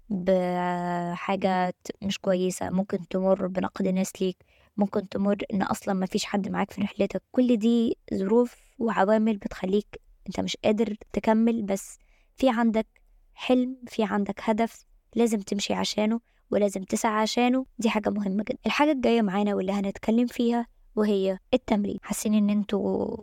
بحاجات 0.09 1.75
مش 2.01 2.19
كويسة. 2.19 2.69
ممكن 2.69 3.07
تمر 3.07 3.47
بنقد 3.47 3.87
الناس 3.87 4.21
ليك. 4.21 4.37
ممكن 4.77 5.09
تمر 5.09 5.37
إن 5.53 5.61
أصلا 5.61 5.93
ما 5.93 6.05
فيش 6.05 6.25
حد 6.25 6.49
معاك 6.49 6.71
في 6.71 6.81
رحلتك. 6.81 7.23
كل 7.31 7.57
دي 7.57 7.97
ظروف 8.13 8.55
وعوامل 8.79 9.37
بتخليك 9.37 10.01
أنت 10.27 10.39
مش 10.39 10.57
قادر 10.63 10.95
تكمل 11.13 11.63
بس 11.63 11.97
في 12.35 12.49
عندك 12.49 12.87
حلم 13.33 13.77
في 13.87 14.03
عندك 14.03 14.39
هدف 14.43 14.85
لازم 15.15 15.39
تمشي 15.39 15.73
عشانه 15.73 16.19
ولازم 16.51 16.83
تسعى 16.83 17.21
عشانه. 17.21 17.65
دي 17.79 17.89
حاجة 17.89 18.09
مهمة 18.09 18.43
جدا. 18.43 18.57
الحاجة 18.65 18.91
الجاية 18.91 19.21
معانا 19.21 19.55
واللي 19.55 19.71
هنتكلم 19.71 20.27
فيها 20.27 20.67
وهي 20.95 21.39
التمرين. 21.53 21.97
حاسين 22.03 22.33
إن 22.33 22.49
أنتوا 22.49 23.17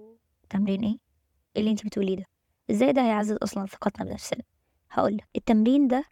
تمرين 0.51 0.85
إيه؟ 0.85 0.99
اللي 1.57 1.71
أنت 1.71 1.87
بتقوليه 1.87 2.17
ده؟ 2.17 2.25
إزاي 2.71 2.93
ده 2.93 3.03
هيعزز 3.03 3.37
أصلا 3.43 3.67
ثقتنا 3.67 4.05
بنفسنا؟ 4.07 4.43
هقول 4.91 5.21
التمرين 5.37 5.89
ده 5.89 6.05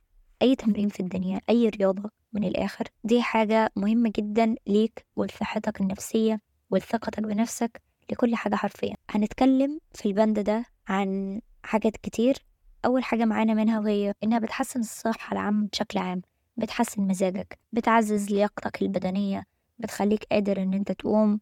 أي 0.43 0.57
تمرين 0.57 0.89
في 0.89 1.01
الدنيا 1.01 1.41
أي 1.51 1.69
رياضة 1.69 2.11
من 2.33 2.45
الآخر. 2.45 2.85
دي 3.05 3.23
حاجة 3.23 3.71
مهمة 3.77 4.13
جدا 4.17 4.55
ليك 4.67 5.07
ولصحتك 5.17 5.81
النفسية 5.81 6.41
ولثقتك 6.71 7.21
بنفسك 7.23 7.83
لكل 8.13 8.35
حاجة 8.37 8.55
حرفيا. 8.55 8.95
هنتكلم 9.11 9.79
في 9.95 10.07
البند 10.07 10.39
ده 10.41 10.65
عن 10.89 11.41
حاجات 11.63 11.97
كتير. 11.97 12.37
أول 12.85 13.05
حاجة 13.05 13.25
معانا 13.25 13.55
منها 13.55 13.81
وهي 13.81 14.15
إنها 14.25 14.39
بتحسن 14.39 14.81
الصحة 14.81 15.33
العامة 15.33 15.69
بشكل 15.73 15.99
عام 15.99 16.23
بتحسن 16.57 17.03
مزاجك 17.03 17.59
بتعزز 17.73 18.31
لياقتك 18.31 18.83
البدنية 18.83 19.45
بتخليك 19.79 20.25
قادر 20.25 20.63
إن 20.63 20.75
أنت 20.75 20.93
تقوم. 20.93 21.41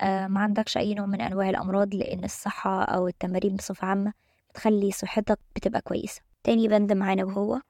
آه 0.00 0.26
ما 0.26 0.40
عندكش 0.40 0.76
أي 0.76 0.94
نوع 0.94 1.06
من 1.06 1.20
أنواع 1.20 1.50
الأمراض 1.50 1.94
لأن 1.94 2.24
الصحة 2.24 2.82
أو 2.84 3.08
التمارين 3.08 3.56
بصفة 3.56 3.86
عامة 3.86 4.12
بتخلي 4.50 4.90
صحتك 4.92 5.38
بتبقى 5.56 5.80
كويسة. 5.80 6.20
تاني 6.44 6.68
بند 6.68 6.92
معانا 6.92 7.24
وهو 7.24 7.60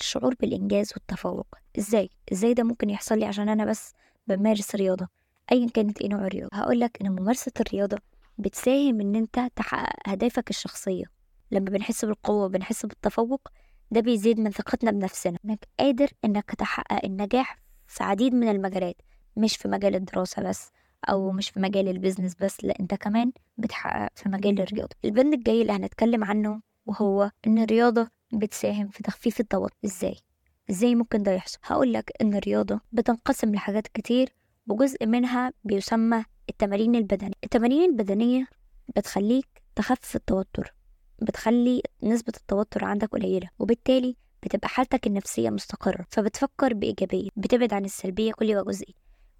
الشعور 0.00 0.34
بالإنجاز 0.40 0.92
والتفوق. 0.96 1.46
إزاي؟ 1.78 2.10
إزاي 2.32 2.54
ده 2.54 2.62
ممكن 2.64 2.90
يحصل 2.90 3.18
لي 3.18 3.24
عشان 3.24 3.48
أنا 3.48 3.64
بس 3.64 3.92
بمارس 4.26 4.74
رياضة؟ 4.74 5.08
أيا 5.52 5.68
كانت 5.74 6.00
إيه 6.00 6.08
نوع 6.08 6.26
الرياضة. 6.26 6.50
هقولك 6.56 6.98
إن 7.02 7.10
ممارسة 7.12 7.52
الرياضة 7.60 7.98
بتساهم 8.38 9.00
إن 9.00 9.16
أنت 9.16 9.40
تحقق 9.56 10.08
أهدافك 10.10 10.50
الشخصية. 10.50 11.04
لما 11.50 11.70
بنحس 11.70 12.04
بالقوة 12.04 12.44
وبنحس 12.44 12.86
بالتفوق 12.86 13.48
ده 13.90 14.00
بيزيد 14.00 14.40
من 14.40 14.50
ثقتنا 14.50 14.90
بنفسنا. 14.90 15.38
إنك 15.44 15.68
قادر 15.80 16.10
إنك 16.24 16.54
تحقق 16.54 17.04
النجاح 17.04 17.58
في 17.86 18.04
عديد 18.04 18.34
من 18.34 18.48
المجالات 18.48 18.96
مش 19.36 19.56
في 19.56 19.68
مجال 19.68 19.94
الدراسة 19.94 20.42
بس 20.42 20.70
أو 21.08 21.30
مش 21.32 21.50
في 21.50 21.60
مجال 21.60 21.88
ال 21.88 21.93
business 21.93 22.34
بس 22.40 22.64
لا 22.64 22.74
أنت 22.80 22.94
كمان 22.94 23.32
بتحقق 23.58 24.08
في 24.14 24.28
مجال 24.28 24.60
الرياضة. 24.60 24.96
البند 25.04 25.34
الجاي 25.34 25.62
اللي 25.62 25.72
هنتكلم 25.72 26.24
عنه 26.24 26.60
وهو 26.86 27.30
إن 27.46 27.58
الرياضة 27.58 28.08
بتساهم 28.32 28.88
في 28.88 29.02
تخفيف 29.02 29.40
التوتر 29.40 29.74
إزاي؟ 29.84 30.16
إزاي 30.70 30.94
ممكن 30.94 31.22
ده 31.22 31.32
يحصل؟ 31.32 31.58
هقول 31.64 31.92
لك 31.92 32.12
إن 32.20 32.34
الرياضة 32.34 32.80
بتنقسم 32.92 33.54
لحاجات 33.54 33.86
كتير 33.88 34.34
وجزء 34.66 35.06
منها 35.06 35.52
بيسمى 35.64 36.24
التمارين 36.50 36.94
البدنية. 36.94 37.32
التمارين 37.44 37.90
البدنية 37.90 38.46
بتخليك 38.96 39.62
تخفف 39.76 40.16
التوتر 40.16 40.74
بتخلي 41.22 41.82
نسبة 42.02 42.32
التوتر 42.36 42.84
عندك 42.84 43.08
قليلة 43.08 43.48
وبالتالي 43.58 44.16
بتبقى 44.42 44.68
حالتك 44.68 45.06
النفسية 45.06 45.50
مستقرة 45.50 46.06
فبتفكر 46.10 46.74
بإيجابية 46.74 47.28
بتبعد 47.36 47.72
عن 47.74 47.84
السلبية 47.84 48.32
كل 48.32 48.56
وجزء 48.56 48.86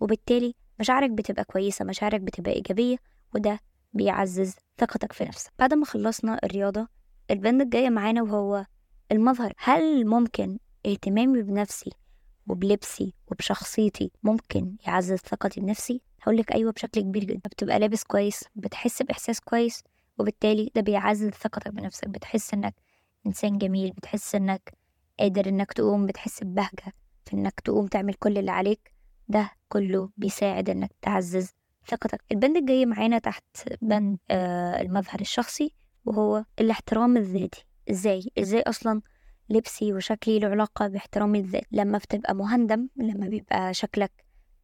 وبالتالي 0.00 0.54
مشاعرك 0.80 1.10
بتبقى 1.10 1.44
كويسة 1.44 1.84
مشاعرك 1.84 2.20
بتبقى 2.20 2.52
إيجابية 2.52 2.96
وده 3.34 3.60
بيعزز 3.92 4.54
ثقتك 4.78 5.12
في 5.12 5.24
نفسك. 5.24 5.52
بعد 5.58 5.74
ما 5.74 5.84
خلصنا 5.84 6.38
الرياضة 6.44 6.88
البند 7.30 7.60
الجاية 7.60 7.90
معانا 7.90 8.22
وهو 8.22 8.66
المظهر. 9.12 9.52
هل 9.58 10.06
ممكن 10.06 10.58
اهتمامي 10.86 11.42
بنفسي 11.42 11.90
وبلبسي 12.46 13.14
وبشخصيتي 13.28 14.10
ممكن 14.22 14.76
يعزز 14.86 15.16
ثقتي 15.18 15.60
بنفسي؟ 15.60 16.02
هقولك 16.22 16.52
أيوة 16.52 16.72
بشكل 16.72 17.00
كبير 17.00 17.24
جدا. 17.24 17.40
بتبقى 17.50 17.78
لابس 17.78 18.04
كويس 18.04 18.44
بتحس 18.56 19.02
بإحساس 19.02 19.40
كويس 19.40 19.82
وبالتالي 20.18 20.70
ده 20.74 20.80
بيعزز 20.80 21.30
ثقتك 21.30 21.68
بنفسك. 21.72 22.08
بتحس 22.08 22.54
إنك 22.54 22.74
إنسان 23.26 23.58
جميل 23.58 23.92
بتحس 23.92 24.34
إنك 24.34 24.72
قادر 25.20 25.48
إنك 25.48 25.72
تقوم 25.72 26.06
بتحس 26.06 26.44
ببهجة 26.44 26.92
في 27.26 27.32
إنك 27.34 27.60
تقوم 27.60 27.86
تعمل 27.86 28.14
كل 28.14 28.38
اللي 28.38 28.50
عليك. 28.50 28.92
ده 29.28 29.50
كله 29.68 30.10
بيساعد 30.16 30.70
إنك 30.70 30.90
تعزز 31.02 31.50
ثقتك. 31.86 32.24
البند 32.32 32.56
الجاي 32.56 32.86
معانا 32.86 33.18
تحت 33.18 33.44
بند 33.82 34.18
آه 34.30 34.80
المظهر 34.80 35.20
الشخصي 35.20 35.74
وهو 36.04 36.44
الاحترام 36.60 37.16
الذاتي. 37.16 37.64
إزاي؟ 37.90 38.30
إزاي 38.38 38.62
أصلا 38.62 39.00
لبسي 39.50 39.92
وشكلي 39.92 40.38
له 40.38 40.48
علاقة 40.48 40.88
باحترام 40.88 41.34
الذات؟ 41.34 41.64
لما 41.72 41.98
بتبقى 41.98 42.34
مهندم 42.34 42.88
لما 42.96 43.28
بيبقى 43.28 43.74
شكلك 43.74 44.12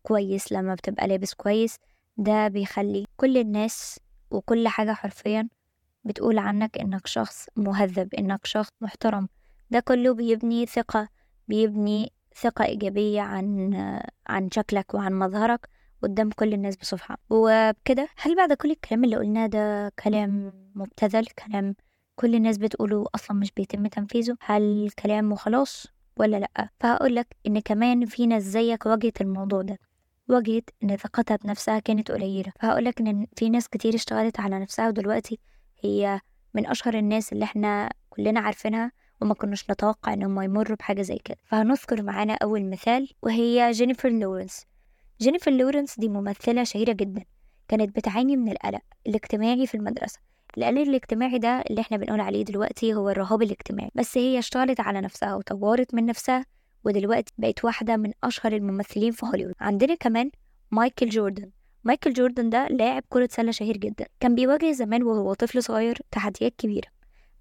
كويس 0.02 0.52
لما 0.52 0.74
بتبقى 0.74 1.08
لابس 1.08 1.34
كويس 1.34 1.76
ده 2.16 2.48
بيخلي 2.48 3.04
كل 3.16 3.38
الناس 3.38 4.00
وكل 4.30 4.68
حاجة 4.68 4.92
حرفيا 4.92 5.48
بتقول 6.04 6.38
عنك 6.38 6.78
إنك 6.78 7.06
شخص 7.06 7.46
مهذب 7.56 8.14
إنك 8.14 8.46
شخص 8.46 8.68
محترم. 8.80 9.28
ده 9.70 9.80
كله 9.80 10.14
بيبني 10.14 10.66
ثقة 10.66 11.08
بيبني 11.48 12.12
ثقة 12.36 12.64
إيجابية 12.64 13.20
عن 13.20 13.74
عن 14.26 14.50
شكلك 14.50 14.94
وعن 14.94 15.12
مظهرك 15.18 15.68
قدام 16.02 16.30
كل 16.30 16.52
الناس 16.52 16.76
بصفحة 16.76 17.18
وبكده 17.30 18.08
هل 18.18 18.36
بعد 18.36 18.52
كل 18.52 18.70
الكلام 18.70 19.04
اللي 19.04 19.16
قلناه 19.16 19.46
ده 19.46 19.92
كلام 20.04 20.52
مبتذل 20.74 21.26
كلام 21.26 21.74
كل 22.16 22.34
الناس 22.34 22.58
بتقوله 22.58 23.04
أصلا 23.14 23.36
مش 23.36 23.52
بيتم 23.52 23.86
تنفيذه 23.86 24.36
هل 24.40 24.90
كلام 24.98 25.32
وخلاص 25.32 25.86
ولا 26.16 26.36
لأ؟ 26.36 26.68
فهقولك 26.80 27.36
إن 27.46 27.58
كمان 27.60 28.06
في 28.06 28.26
ناس 28.26 28.42
زيك 28.42 28.86
واجهت 28.86 29.20
الموضوع 29.20 29.62
ده 29.62 29.78
واجهت 30.28 30.70
إن 30.82 30.96
ثقتها 30.96 31.36
بنفسها 31.36 31.78
كانت 31.78 32.10
قليلة. 32.10 32.52
فهقولك 32.60 33.00
إن 33.00 33.26
في 33.36 33.50
ناس 33.50 33.68
كتير 33.68 33.94
اشتغلت 33.94 34.40
على 34.40 34.58
نفسها 34.58 34.88
ودلوقتي 34.88 35.38
هي 35.80 36.20
من 36.54 36.66
أشهر 36.66 36.94
الناس 36.94 37.32
اللي 37.32 37.44
إحنا 37.44 37.90
كلنا 38.10 38.40
عارفينها 38.40 38.92
وما 39.20 39.34
كناش 39.34 39.70
نتوقع 39.70 40.12
إنهم 40.12 40.42
يمروا 40.42 40.76
بحاجة 40.76 41.02
زي 41.02 41.18
كده. 41.24 41.36
فهنذكر 41.44 42.02
معانا 42.02 42.34
أول 42.42 42.70
مثال 42.70 43.10
وهي 43.22 43.70
جينيفر 43.70 44.08
لورنس. 44.08 44.66
جينيفر 45.20 45.50
لورنس 45.50 45.98
دي 45.98 46.08
ممثلة 46.08 46.64
شهيرة 46.64 46.92
جدا 46.92 47.24
كانت 47.68 47.96
بتعاني 47.96 48.36
من 48.36 48.52
القلق 48.52 48.80
الاجتماعي 49.06 49.66
في 49.66 49.74
المدرسة. 49.74 50.20
القلق 50.58 50.80
الاجتماعي 50.80 51.38
ده 51.38 51.64
اللي 51.70 51.80
إحنا 51.80 51.96
بنقول 51.96 52.20
عليه 52.20 52.44
دلوقتي 52.44 52.94
هو 52.94 53.10
الرهاب 53.10 53.42
الاجتماعي 53.42 53.90
بس 53.94 54.18
هي 54.18 54.38
اشتغلت 54.38 54.80
على 54.80 55.00
نفسها 55.00 55.34
وطورت 55.34 55.94
من 55.94 56.06
نفسها 56.06 56.44
ودلوقتي 56.84 57.32
بقت 57.38 57.64
واحدة 57.64 57.96
من 57.96 58.12
أشهر 58.24 58.52
الممثلين 58.52 59.12
في 59.12 59.26
هوليوود. 59.26 59.54
عندنا 59.60 59.94
كمان 59.94 60.30
مايكل 60.70 61.08
جوردن. 61.08 61.50
مايكل 61.84 62.12
جوردن 62.12 62.50
ده 62.50 62.68
لاعب 62.68 63.02
كرة 63.08 63.28
سلة 63.30 63.50
شهير 63.50 63.76
جدا. 63.76 64.06
كان 64.20 64.34
بيواجه 64.34 64.72
زمان 64.72 65.02
وهو 65.02 65.34
طفل 65.34 65.62
صغير 65.62 65.98
تحديات 66.10 66.54
كبيرة 66.58 66.88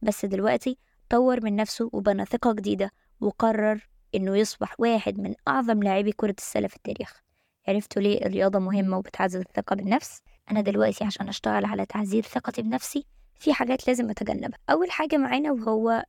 بس 0.01 0.25
دلوقتي 0.25 0.77
طور 1.10 1.43
من 1.43 1.55
نفسه 1.55 1.89
وبنى 1.93 2.25
ثقة 2.25 2.53
جديدة 2.53 2.91
وقرر 3.22 3.88
إنه 4.15 4.38
يصبح 4.38 4.75
واحد 4.79 5.20
من 5.20 5.34
أعظم 5.48 5.84
لاعبي 5.84 6.12
كرة 6.12 6.36
السلة 6.38 6.67
في 6.67 6.75
التاريخ. 6.75 7.22
عرفتوا 7.67 8.01
ليه 8.01 8.25
الرياضة 8.25 8.60
مهمة 8.60 8.98
وبتعزز 8.98 9.36
الثقة 9.39 9.75
بالنفس؟ 9.75 10.22
أنا 10.52 10.62
دلوقتي 10.62 11.04
عشان 11.04 11.30
أشتغل 11.30 11.66
على 11.66 11.86
تعزيز 11.86 12.24
ثقتي 12.24 12.62
بنفسي 12.62 13.06
في 13.40 13.54
حاجات 13.54 13.88
لازم 13.88 14.10
أتجنبها. 14.10 14.60
أول 14.70 14.92
حاجة 14.92 15.18
معانا 15.18 15.52
وهو 15.52 16.04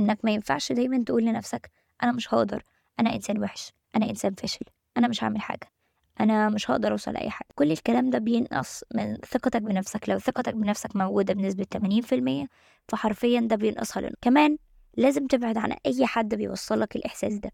إنك 0.00 0.18
ما 0.24 0.30
ينفعش 0.30 0.72
دايما 0.72 1.04
تقول 1.04 1.24
لنفسك 1.24 1.70
أنا 2.02 2.12
مش 2.12 2.34
هقدر 2.34 2.62
أنا 3.00 3.14
إنسان 3.14 3.42
وحش 3.42 3.72
أنا 3.96 4.10
إنسان 4.10 4.34
فاشل 4.34 4.66
أنا 4.96 5.08
مش 5.08 5.24
هعمل 5.24 5.40
حاجة 5.40 5.70
أنا 6.20 6.48
مش 6.48 6.70
هقدر 6.70 6.92
أوصل 6.92 7.12
لأي 7.12 7.30
حاجة. 7.30 7.48
كل 7.54 7.72
الكلام 7.72 8.10
ده 8.10 8.18
بينقص 8.18 8.84
من 8.94 9.16
ثقتك 9.16 9.62
بنفسك. 9.62 10.08
لو 10.08 10.18
ثقتك 10.18 10.54
بنفسك 10.54 10.96
موجودة 10.96 11.34
بنسبة 11.34 11.66
80% 12.44 12.48
فحرفيا 12.88 13.40
ده 13.40 13.56
بينقصها 13.56 14.00
لنا. 14.00 14.12
كمان 14.20 14.58
لازم 14.96 15.26
تبعد 15.26 15.56
عن 15.58 15.72
أي 15.86 16.06
حد 16.06 16.34
بيوصلك 16.34 16.96
الإحساس 16.96 17.34
ده. 17.34 17.52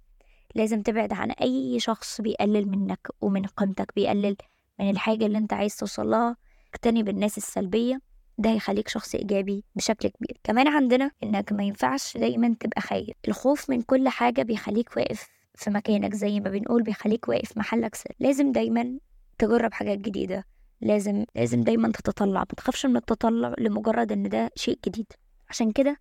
لازم 0.55 0.83
تبعد 0.83 1.13
عن 1.13 1.31
أي 1.31 1.81
شخص 1.81 2.21
بيقلل 2.21 2.69
منك 2.69 3.09
ومن 3.21 3.47
قيمتك 3.47 3.93
بيقلل 3.97 4.37
من 4.81 4.91
الحاجة 4.91 5.27
اللي 5.27 5.39
أنت 5.39 5.53
عايز 5.53 5.77
توصلها 5.77 6.37
اجتنب 6.75 7.09
الناس 7.09 7.39
السلبية 7.39 8.01
ده 8.39 8.51
هيخليك 8.51 8.89
شخص 8.89 9.15
إيجابي 9.15 9.65
بشكل 9.75 10.09
كبير. 10.09 10.39
كمان 10.45 10.69
عندنا 10.69 11.11
إنك 11.23 11.53
ما 11.53 11.63
ينفعش 11.65 12.17
دايما 12.17 12.57
تبقى 12.61 12.81
خايف. 12.81 13.11
الخوف 13.29 13.71
من 13.71 13.83
كل 13.83 14.09
حاجة 14.09 14.43
بيخليك 14.43 14.97
واقف 14.97 15.29
في 15.55 15.71
مكانك 15.71 16.15
زي 16.15 16.41
ما 16.41 16.51
بنقول 16.51 16.83
بيخليك 16.83 17.29
واقف 17.29 17.57
محلك 17.59 17.95
سر. 17.95 18.11
لازم 18.21 18.53
دايما 18.53 18.99
تجرب 19.39 19.73
حاجات 19.73 19.99
جديدة. 19.99 20.45
لازم 20.81 21.25
لازم 21.35 21.63
دايما 21.63 21.93
تتطلع. 21.93 22.41
ما 22.41 22.45
تخافش 22.57 22.87
من 22.87 22.97
التطلع 22.97 23.55
لمجرد 23.59 24.13
إن 24.13 24.29
ده 24.29 24.51
شيء 24.57 24.79
جديد. 24.87 25.07
عشان 25.49 25.73
كده 25.73 25.97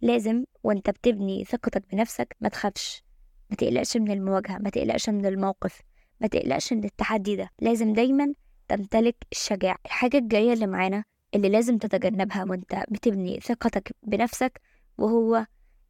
لازم 0.00 0.44
وأنت 0.62 0.90
بتبني 0.90 1.44
ثقتك 1.44 1.84
بنفسك 1.92 2.36
ما 2.40 2.48
تخافش. 2.48 3.02
ما 3.50 3.56
تقلقش 3.56 3.96
من 3.96 4.10
المواجهة 4.10 4.58
ما 4.58 4.70
تقلقش 4.70 5.08
من 5.08 5.26
الموقف. 5.26 5.80
ما 6.20 6.26
تقلقش 6.28 6.72
من 6.72 6.84
التحدي 6.84 7.36
ده. 7.36 7.50
لازم 7.60 7.92
دايما 7.92 8.32
تمتلك 8.68 9.16
الشجاعة. 9.32 9.78
الحاجة 9.86 10.16
الجاية 10.18 10.52
اللي 10.52 10.66
معانا 10.66 11.04
اللي 11.34 11.48
لازم 11.48 11.78
تتجنبها 11.78 12.44
وانت 12.44 12.84
بتبني 12.90 13.40
ثقتك 13.40 13.96
بنفسك 14.02 14.60
وهو 14.98 15.46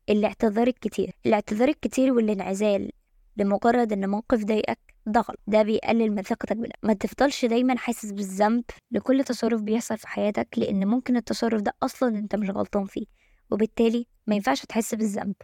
الاعتذار 0.09 0.66
الكتير. 0.66 1.12
الاعتذار 1.26 1.69
الكتير 1.69 2.12
والانعزال 2.12 2.90
لمجرد 3.37 3.93
إن 3.93 4.09
موقف 4.11 4.45
ضايقك 4.45 4.78
غلط. 5.09 5.40
ده 5.47 5.62
بيقلل 5.62 6.11
من 6.11 6.23
ثقتك 6.23 6.57
بنفسك. 6.57 6.78
ما 6.83 6.93
تفضلش 6.93 7.45
دايما 7.45 7.78
حاسس 7.78 8.12
بالذنب 8.12 8.64
لكل 8.90 9.25
تصرف 9.25 9.61
بيحصل 9.62 9.99
في 9.99 10.09
حياتك 10.09 10.49
لأن 10.57 10.87
ممكن 10.87 11.16
التصرف 11.16 11.61
ده 11.62 11.75
أصلا 11.83 12.18
أنت 12.18 12.37
مش 12.37 12.51
غلطان 12.51 12.85
فيه. 12.85 13.07
وبالتالي 13.51 14.07
ما 14.27 14.35
ينفعش 14.35 14.64
تحس 14.64 14.94
بالذنب. 14.94 15.35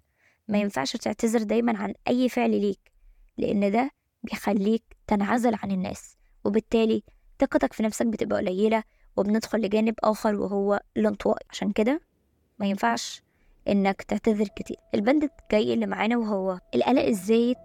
ما 0.49 0.59
ينفعش 0.59 0.93
تعتذر 0.97 1.43
دايما 1.43 1.79
عن 1.79 1.95
أي 2.09 2.29
فعل 2.29 2.51
ليك 2.51 2.81
لأن 3.39 3.71
ده 3.71 3.91
بيخليك 4.23 4.83
تنعزل 5.07 5.55
عن 5.63 5.71
الناس 5.71 6.17
وبالتالي 6.45 7.03
ثقتك 7.41 7.73
في 7.73 7.83
نفسك 7.83 8.07
بتبقى 8.07 8.39
قليلة 8.39 8.83
وبندخل 9.17 9.59
لجانب 9.59 9.95
آخر 10.05 10.35
وهو 10.35 10.81
الانطوائي. 10.97 11.47
عشان 11.51 11.73
كده 11.73 12.01
ما 12.59 12.67
ينفعش 12.67 13.23
إنك 13.69 14.03
تعتذر 14.03 14.49
كتير. 14.57 14.77
البند 14.95 15.31
الجاي 15.43 15.75
اللي 15.75 15.87
معانا 15.87 16.17
وهو 16.17 16.59
القلق 16.75 17.03
الزايد 17.03 17.57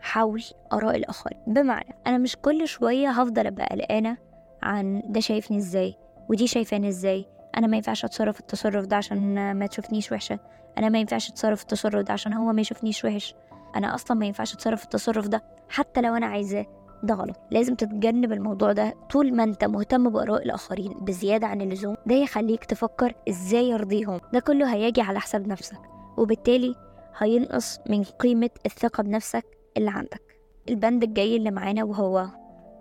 حول 0.00 0.42
آراء 0.72 0.96
الآخرين. 0.96 1.38
بمعنى 1.46 1.94
أنا 2.06 2.18
مش 2.18 2.36
كل 2.36 2.68
شوية 2.68 3.10
هفضل 3.10 3.46
أبقى 3.46 3.66
قلقانة 3.66 4.16
عن 4.62 5.02
ده 5.06 5.20
شايفني 5.20 5.56
إزاي 5.56 5.94
ودي 6.30 6.46
شايفاني 6.46 6.88
إزاي. 6.88 7.26
أنا 7.56 7.66
ما 7.66 7.76
ينفعش 7.76 8.04
أتصرف 8.04 8.40
التصرف 8.40 8.84
ده 8.86 8.96
عشان 8.96 9.52
ما 9.54 9.66
تشوفنيش 9.66 10.12
وحشة. 10.12 10.38
أنا 10.78 10.88
ما 10.88 10.98
ينفعش 10.98 11.30
أتصرف 11.30 11.62
التصرف 11.62 12.04
ده 12.06 12.12
عشان 12.12 12.32
هو 12.32 12.52
ما 12.52 12.60
يشوفنيش 12.60 13.04
وحش. 13.04 13.34
أنا 13.76 13.94
أصلا 13.94 14.16
ما 14.18 14.26
ينفعش 14.26 14.54
أتصرف 14.54 14.84
التصرف 14.84 15.28
ده 15.28 15.42
حتى 15.68 16.00
لو 16.00 16.14
أنا 16.14 16.26
عايزاه. 16.26 16.66
ده 17.02 17.14
غلط. 17.14 17.36
لازم 17.50 17.74
تتجنب 17.74 18.32
الموضوع 18.32 18.72
ده 18.72 18.94
طول 19.10 19.34
ما 19.36 19.44
أنت 19.44 19.64
مهتم 19.64 20.10
بآراء 20.10 20.42
الآخرين 20.42 20.92
بزيادة 21.00 21.46
عن 21.46 21.60
اللزوم. 21.60 21.96
ده 22.06 22.14
يخليك 22.14 22.64
تفكر 22.64 23.14
إزاي 23.28 23.68
يرضيهم. 23.68 24.20
ده 24.32 24.40
كله 24.40 24.74
هيجي 24.74 25.00
على 25.00 25.20
حساب 25.20 25.46
نفسك 25.48 25.78
وبالتالي 26.16 26.74
هينقص 27.18 27.78
من 27.90 28.04
قيمة 28.04 28.50
الثقة 28.66 29.02
بنفسك 29.02 29.44
اللي 29.76 29.90
عندك. 29.90 30.22
البند 30.68 31.02
الجاي 31.02 31.36
اللي 31.36 31.50
معانا 31.50 31.84
وهو 31.84 32.26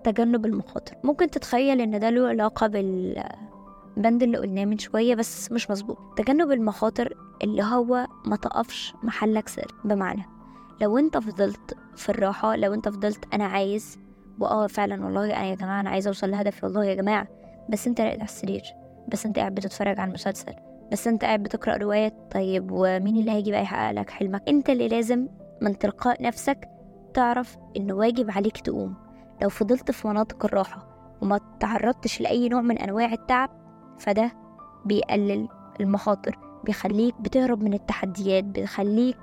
تجنب 0.04 0.45
المخاطر. 0.45 0.95
ممكن 1.04 1.30
تتخيل 1.30 1.82
إن 1.82 2.00
ده 2.00 2.10
له 2.10 2.28
علاقة 2.28 2.67
بالبند 2.67 4.23
اللي 4.23 4.38
قلناه 4.38 4.65
من 4.65 4.78
شوية 4.78 5.15
بس 5.15 5.52
مش 5.52 5.71
مظبوط. 5.71 5.97
تجنب 6.17 6.52
المخاطر 6.52 7.17
اللي 7.43 7.63
هو 7.63 8.08
ما 8.26 8.36
تقفش 8.36 8.93
محلك 9.04 9.47
سر. 9.47 9.76
بمعنى 9.86 10.37
لو 10.81 10.97
انت 10.97 11.17
فضلت 11.17 11.77
في 11.95 12.09
الراحة 12.09 12.55
لو 12.55 12.73
انت 12.73 12.89
فضلت 12.89 13.33
أنا 13.33 13.45
عايز 13.45 13.99
وآه 14.39 14.67
فعلا 14.67 15.05
والله 15.05 15.25
أنا 15.25 15.45
يا 15.45 15.55
جماعة 15.55 15.81
أنا 15.81 15.89
عايزة 15.89 16.07
أوصل 16.07 16.31
لهدفي 16.31 16.65
والله 16.65 16.85
يا 16.85 16.95
جماعة 16.95 17.27
بس 17.69 17.87
انت 17.87 18.01
راقد 18.01 18.15
على 18.19 18.23
السرير 18.23 18.61
بس 19.07 19.25
انت 19.25 19.39
قاعد 19.39 19.55
بتتفرج 19.55 19.99
على 19.99 20.07
المسلسل 20.09 20.53
بس 20.91 21.07
انت 21.07 21.25
قاعد 21.25 21.43
بتقرأ 21.43 21.77
روايات 21.77 22.13
طيب 22.31 22.67
ومين 22.71 23.17
اللي 23.17 23.31
هيجي 23.31 23.51
بقى 23.51 23.61
يحقق 23.61 23.91
لك 23.91 24.09
حلمك؟ 24.09 24.43
انت 24.49 24.69
اللي 24.69 24.87
لازم 24.87 25.27
من 25.61 25.77
تلقاء 25.77 26.23
نفسك 26.23 26.69
تعرف 27.13 27.57
إنه 27.77 27.93
واجب 27.93 28.31
عليك 28.31 28.57
تقوم. 28.57 28.95
لو 29.41 29.49
فضلت 29.49 29.91
في 29.91 30.07
مناطق 30.07 30.45
الراحة 30.45 30.87
وما 31.21 31.39
تعرضتش 31.59 32.21
لأي 32.21 32.49
نوع 32.49 32.61
من 32.61 32.77
أنواع 32.77 33.13
التعب 33.13 33.49
فده 33.99 34.31
بيقلل 34.85 35.47
المخاطر 35.79 36.39
بيخليك 36.63 37.21
بتهرب 37.21 37.63
من 37.63 37.73
التحديات 37.73 38.43
بيخليك 38.43 39.17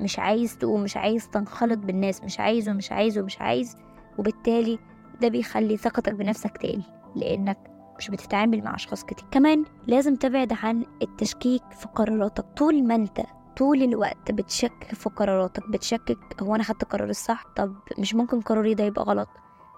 مش 0.00 0.18
عايز 0.18 0.58
تقوم 0.58 0.82
مش 0.82 0.96
عايز 0.96 1.28
تنخلط 1.28 1.78
بالناس 1.78 2.24
مش 2.24 2.40
عايز 2.40 2.68
ومش 2.68 2.92
عايز 2.92 3.18
ومش 3.18 3.40
عايز 3.40 3.76
وبالتالي 4.18 4.78
ده 5.20 5.28
بيخلي 5.28 5.76
ثقتك 5.76 6.12
بنفسك 6.14 6.56
تقل 6.56 6.82
لأنك 7.16 7.58
مش 7.98 8.10
بتتعامل 8.10 8.64
مع 8.64 8.74
أشخاص 8.74 9.04
كتير. 9.04 9.26
كمان 9.30 9.64
لازم 9.86 10.16
تبعد 10.16 10.52
عن 10.62 10.84
التشكيك 11.02 11.62
في 11.70 11.86
قراراتك. 11.94 12.44
طول 12.56 12.84
ما 12.86 12.94
أنت 12.94 13.20
طول 13.56 13.82
الوقت 13.82 14.32
بتشكك 14.32 14.94
في 14.94 15.08
قراراتك 15.10 15.70
بتشكك 15.70 16.42
هو 16.42 16.54
أنا 16.54 16.62
خدت 16.62 16.82
القرار 16.82 17.10
الصح؟ 17.10 17.44
طب 17.56 17.74
مش 17.98 18.14
ممكن 18.14 18.40
قراري 18.40 18.74
ده 18.74 18.84
يبقى 18.84 19.04
غلط؟ 19.04 19.28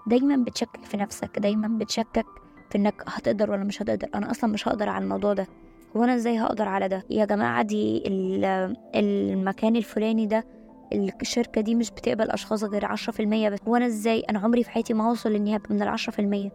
دايما 0.07 0.35
بتشكك 0.43 0.85
في 0.85 0.97
نفسك 0.97 1.39
دايما 1.39 1.67
بتشكك 1.67 2.25
في 2.69 2.77
إنك 2.77 3.03
هتقدر 3.07 3.51
ولا 3.51 3.63
مش 3.63 3.81
هتقدر. 3.81 4.07
أنا 4.15 4.31
أصلا 4.31 4.51
مش 4.53 4.67
هقدر 4.67 4.89
على 4.89 5.03
الموضوع 5.03 5.33
ده. 5.33 5.47
هو 5.97 6.03
أنا 6.03 6.15
إزاي 6.15 6.39
هقدر 6.39 6.67
على 6.67 6.87
ده؟ 6.87 7.03
يا 7.09 7.25
جماعة 7.25 7.61
دي 7.63 8.03
المكان 8.95 9.75
الفلاني 9.75 10.25
ده 10.25 10.45
الشركة 11.21 11.61
دي 11.61 11.75
مش 11.75 11.91
بتقبل 11.91 12.31
أشخاص 12.31 12.63
غير 12.63 12.85
عشرة 12.85 13.11
في 13.13 13.19
المية 13.19 13.49
بس. 13.49 13.59
وأنا 13.65 13.85
إزاي؟ 13.85 14.19
أنا 14.19 14.39
عمري 14.39 14.63
في 14.63 14.69
حياتي 14.71 14.93
ما 14.93 15.09
هوصل 15.09 15.35
إني 15.35 15.55
هبقى 15.55 15.73
من 15.75 15.81
العشرة 15.81 16.11
في 16.11 16.19
المية. 16.19 16.51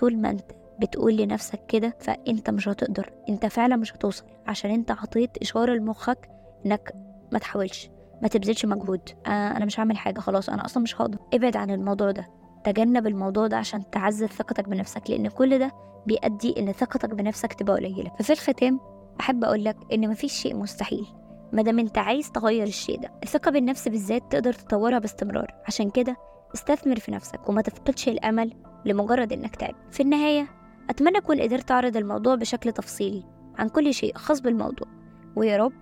طول 0.00 0.16
ما 0.16 0.30
أنت 0.30 0.42
بتقول 0.80 1.16
لنفسك 1.16 1.66
كده 1.68 1.96
فأنت 2.00 2.50
مش 2.50 2.68
هتقدر. 2.68 3.12
أنت 3.28 3.46
فعلا 3.46 3.76
مش 3.76 3.94
هتوصل. 3.94 4.24
عشان 4.46 4.70
أنت 4.70 4.90
عطيت 4.90 5.38
إشارة 5.38 5.72
لمخك 5.74 6.28
إنك 6.66 6.92
ما 7.32 7.38
تحاولش. 7.38 7.90
ما 8.22 8.28
تبذلش 8.28 8.64
مجهود. 8.66 9.00
آه 9.26 9.30
أنا 9.30 9.64
مش 9.64 9.80
هعمل 9.80 9.96
حاجة. 9.96 10.20
خلاص 10.20 10.48
أنا 10.48 10.64
أصلا 10.64 10.82
مش 10.82 11.00
هقدر. 11.00 11.18
ابعد 11.34 11.56
عن 11.56 11.70
الموضوع 11.70 12.10
ده. 12.10 12.28
تجنب 12.64 13.06
الموضوع 13.06 13.46
ده 13.46 13.56
عشان 13.56 13.90
تعزز 13.90 14.26
ثقتك 14.28 14.68
بنفسك 14.68 15.10
لأن 15.10 15.28
كل 15.28 15.58
ده 15.58 15.70
بيؤدي 16.06 16.54
إن 16.58 16.72
ثقتك 16.72 17.14
بنفسك 17.14 17.52
تبقى 17.52 17.76
قليلة. 17.76 18.10
ففي 18.18 18.32
الختام 18.32 18.80
أحب 19.20 19.44
أقول 19.44 19.64
لك 19.64 19.76
إن 19.92 20.08
مفيش 20.10 20.32
شيء 20.32 20.56
مستحيل 20.56 21.06
ما 21.52 21.62
دام 21.62 21.78
أنت 21.78 21.98
عايز 21.98 22.30
تغير 22.32 22.66
الشيء 22.66 23.00
ده. 23.00 23.10
الثقة 23.22 23.50
بالنفس 23.50 23.88
بالذات 23.88 24.32
تقدر 24.32 24.52
تطورها 24.52 24.98
باستمرار. 24.98 25.54
عشان 25.66 25.90
كده 25.90 26.16
استثمر 26.54 26.96
في 26.98 27.10
نفسك 27.12 27.48
وما 27.48 27.62
تفقدش 27.62 28.08
الأمل 28.08 28.52
لمجرد 28.84 29.32
إنك 29.32 29.56
تعب. 29.56 29.74
في 29.90 30.02
النهاية 30.02 30.48
أتمنى 30.90 31.18
أكون 31.18 31.40
قدرت 31.40 31.70
أعرض 31.70 31.96
الموضوع 31.96 32.34
بشكل 32.34 32.72
تفصيلي 32.72 33.24
عن 33.58 33.68
كل 33.68 33.94
شيء 33.94 34.16
خاص 34.16 34.40
بالموضوع. 34.40 34.88
ويا 35.36 35.56
رب 35.56 35.72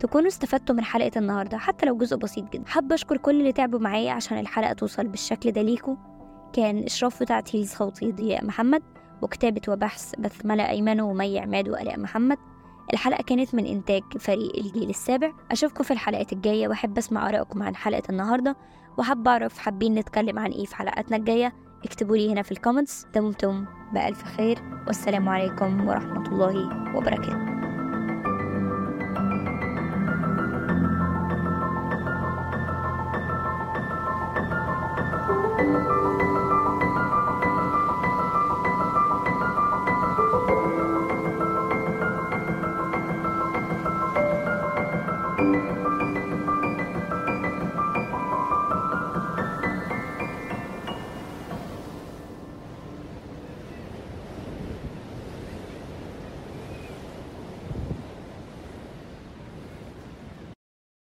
تكونوا 0.00 0.28
استفدتوا 0.28 0.74
من 0.74 0.84
حلقة 0.84 1.18
النهاردة 1.18 1.58
حتى 1.58 1.86
لو 1.86 1.96
جزء 1.96 2.16
بسيط 2.16 2.52
جدا. 2.52 2.64
حابة 2.66 2.94
أشكر 2.94 3.16
كل 3.16 3.40
اللي 3.40 3.52
تعبوا 3.52 3.78
معايا 3.78 4.12
عشان 4.12 4.38
الحلقة 4.38 4.72
توصل 4.72 5.06
بالشكل 5.06 5.52
ده 5.52 5.62
ليكوا. 5.62 5.96
كان 6.52 6.84
إشراف 6.84 7.22
وتعتيل 7.22 7.68
صوتي 7.68 8.12
ضياء 8.12 8.44
محمد 8.44 8.82
وكتابة 9.22 9.60
وبحث 9.68 10.14
بسملة 10.18 10.68
أيمن 10.68 11.00
ومي 11.00 11.38
عماد 11.38 11.68
وآلاء 11.68 12.00
محمد. 12.00 12.38
الحلقة 12.92 13.22
كانت 13.22 13.54
من 13.54 13.66
إنتاج 13.66 14.02
فريق 14.18 14.56
الجيل 14.56 14.90
السابع. 14.90 15.32
أشوفكم 15.50 15.84
في 15.84 15.90
الحلقات 15.90 16.32
الجاية 16.32 16.68
وأحب 16.68 16.98
أسمع 16.98 17.28
آرائكم 17.28 17.62
عن 17.62 17.76
حلقة 17.76 18.02
النهاردة 18.10 18.56
وحب 18.98 19.28
أعرف 19.28 19.58
حابين 19.58 19.94
نتكلم 19.94 20.38
عن 20.38 20.50
إيه 20.50 20.64
في 20.64 20.76
حلقاتنا 20.76 21.16
الجاية. 21.16 21.52
اكتبوا 21.84 22.16
لي 22.16 22.32
هنا 22.32 22.42
في 22.42 22.52
الكومنتس 22.52 23.06
دمتم 23.14 23.64
بألف 23.92 24.24
خير. 24.24 24.58
والسلام 24.86 25.28
عليكم 25.28 25.88
ورحمة 25.88 26.28
الله 26.28 26.96
وبركاته. 26.96 27.49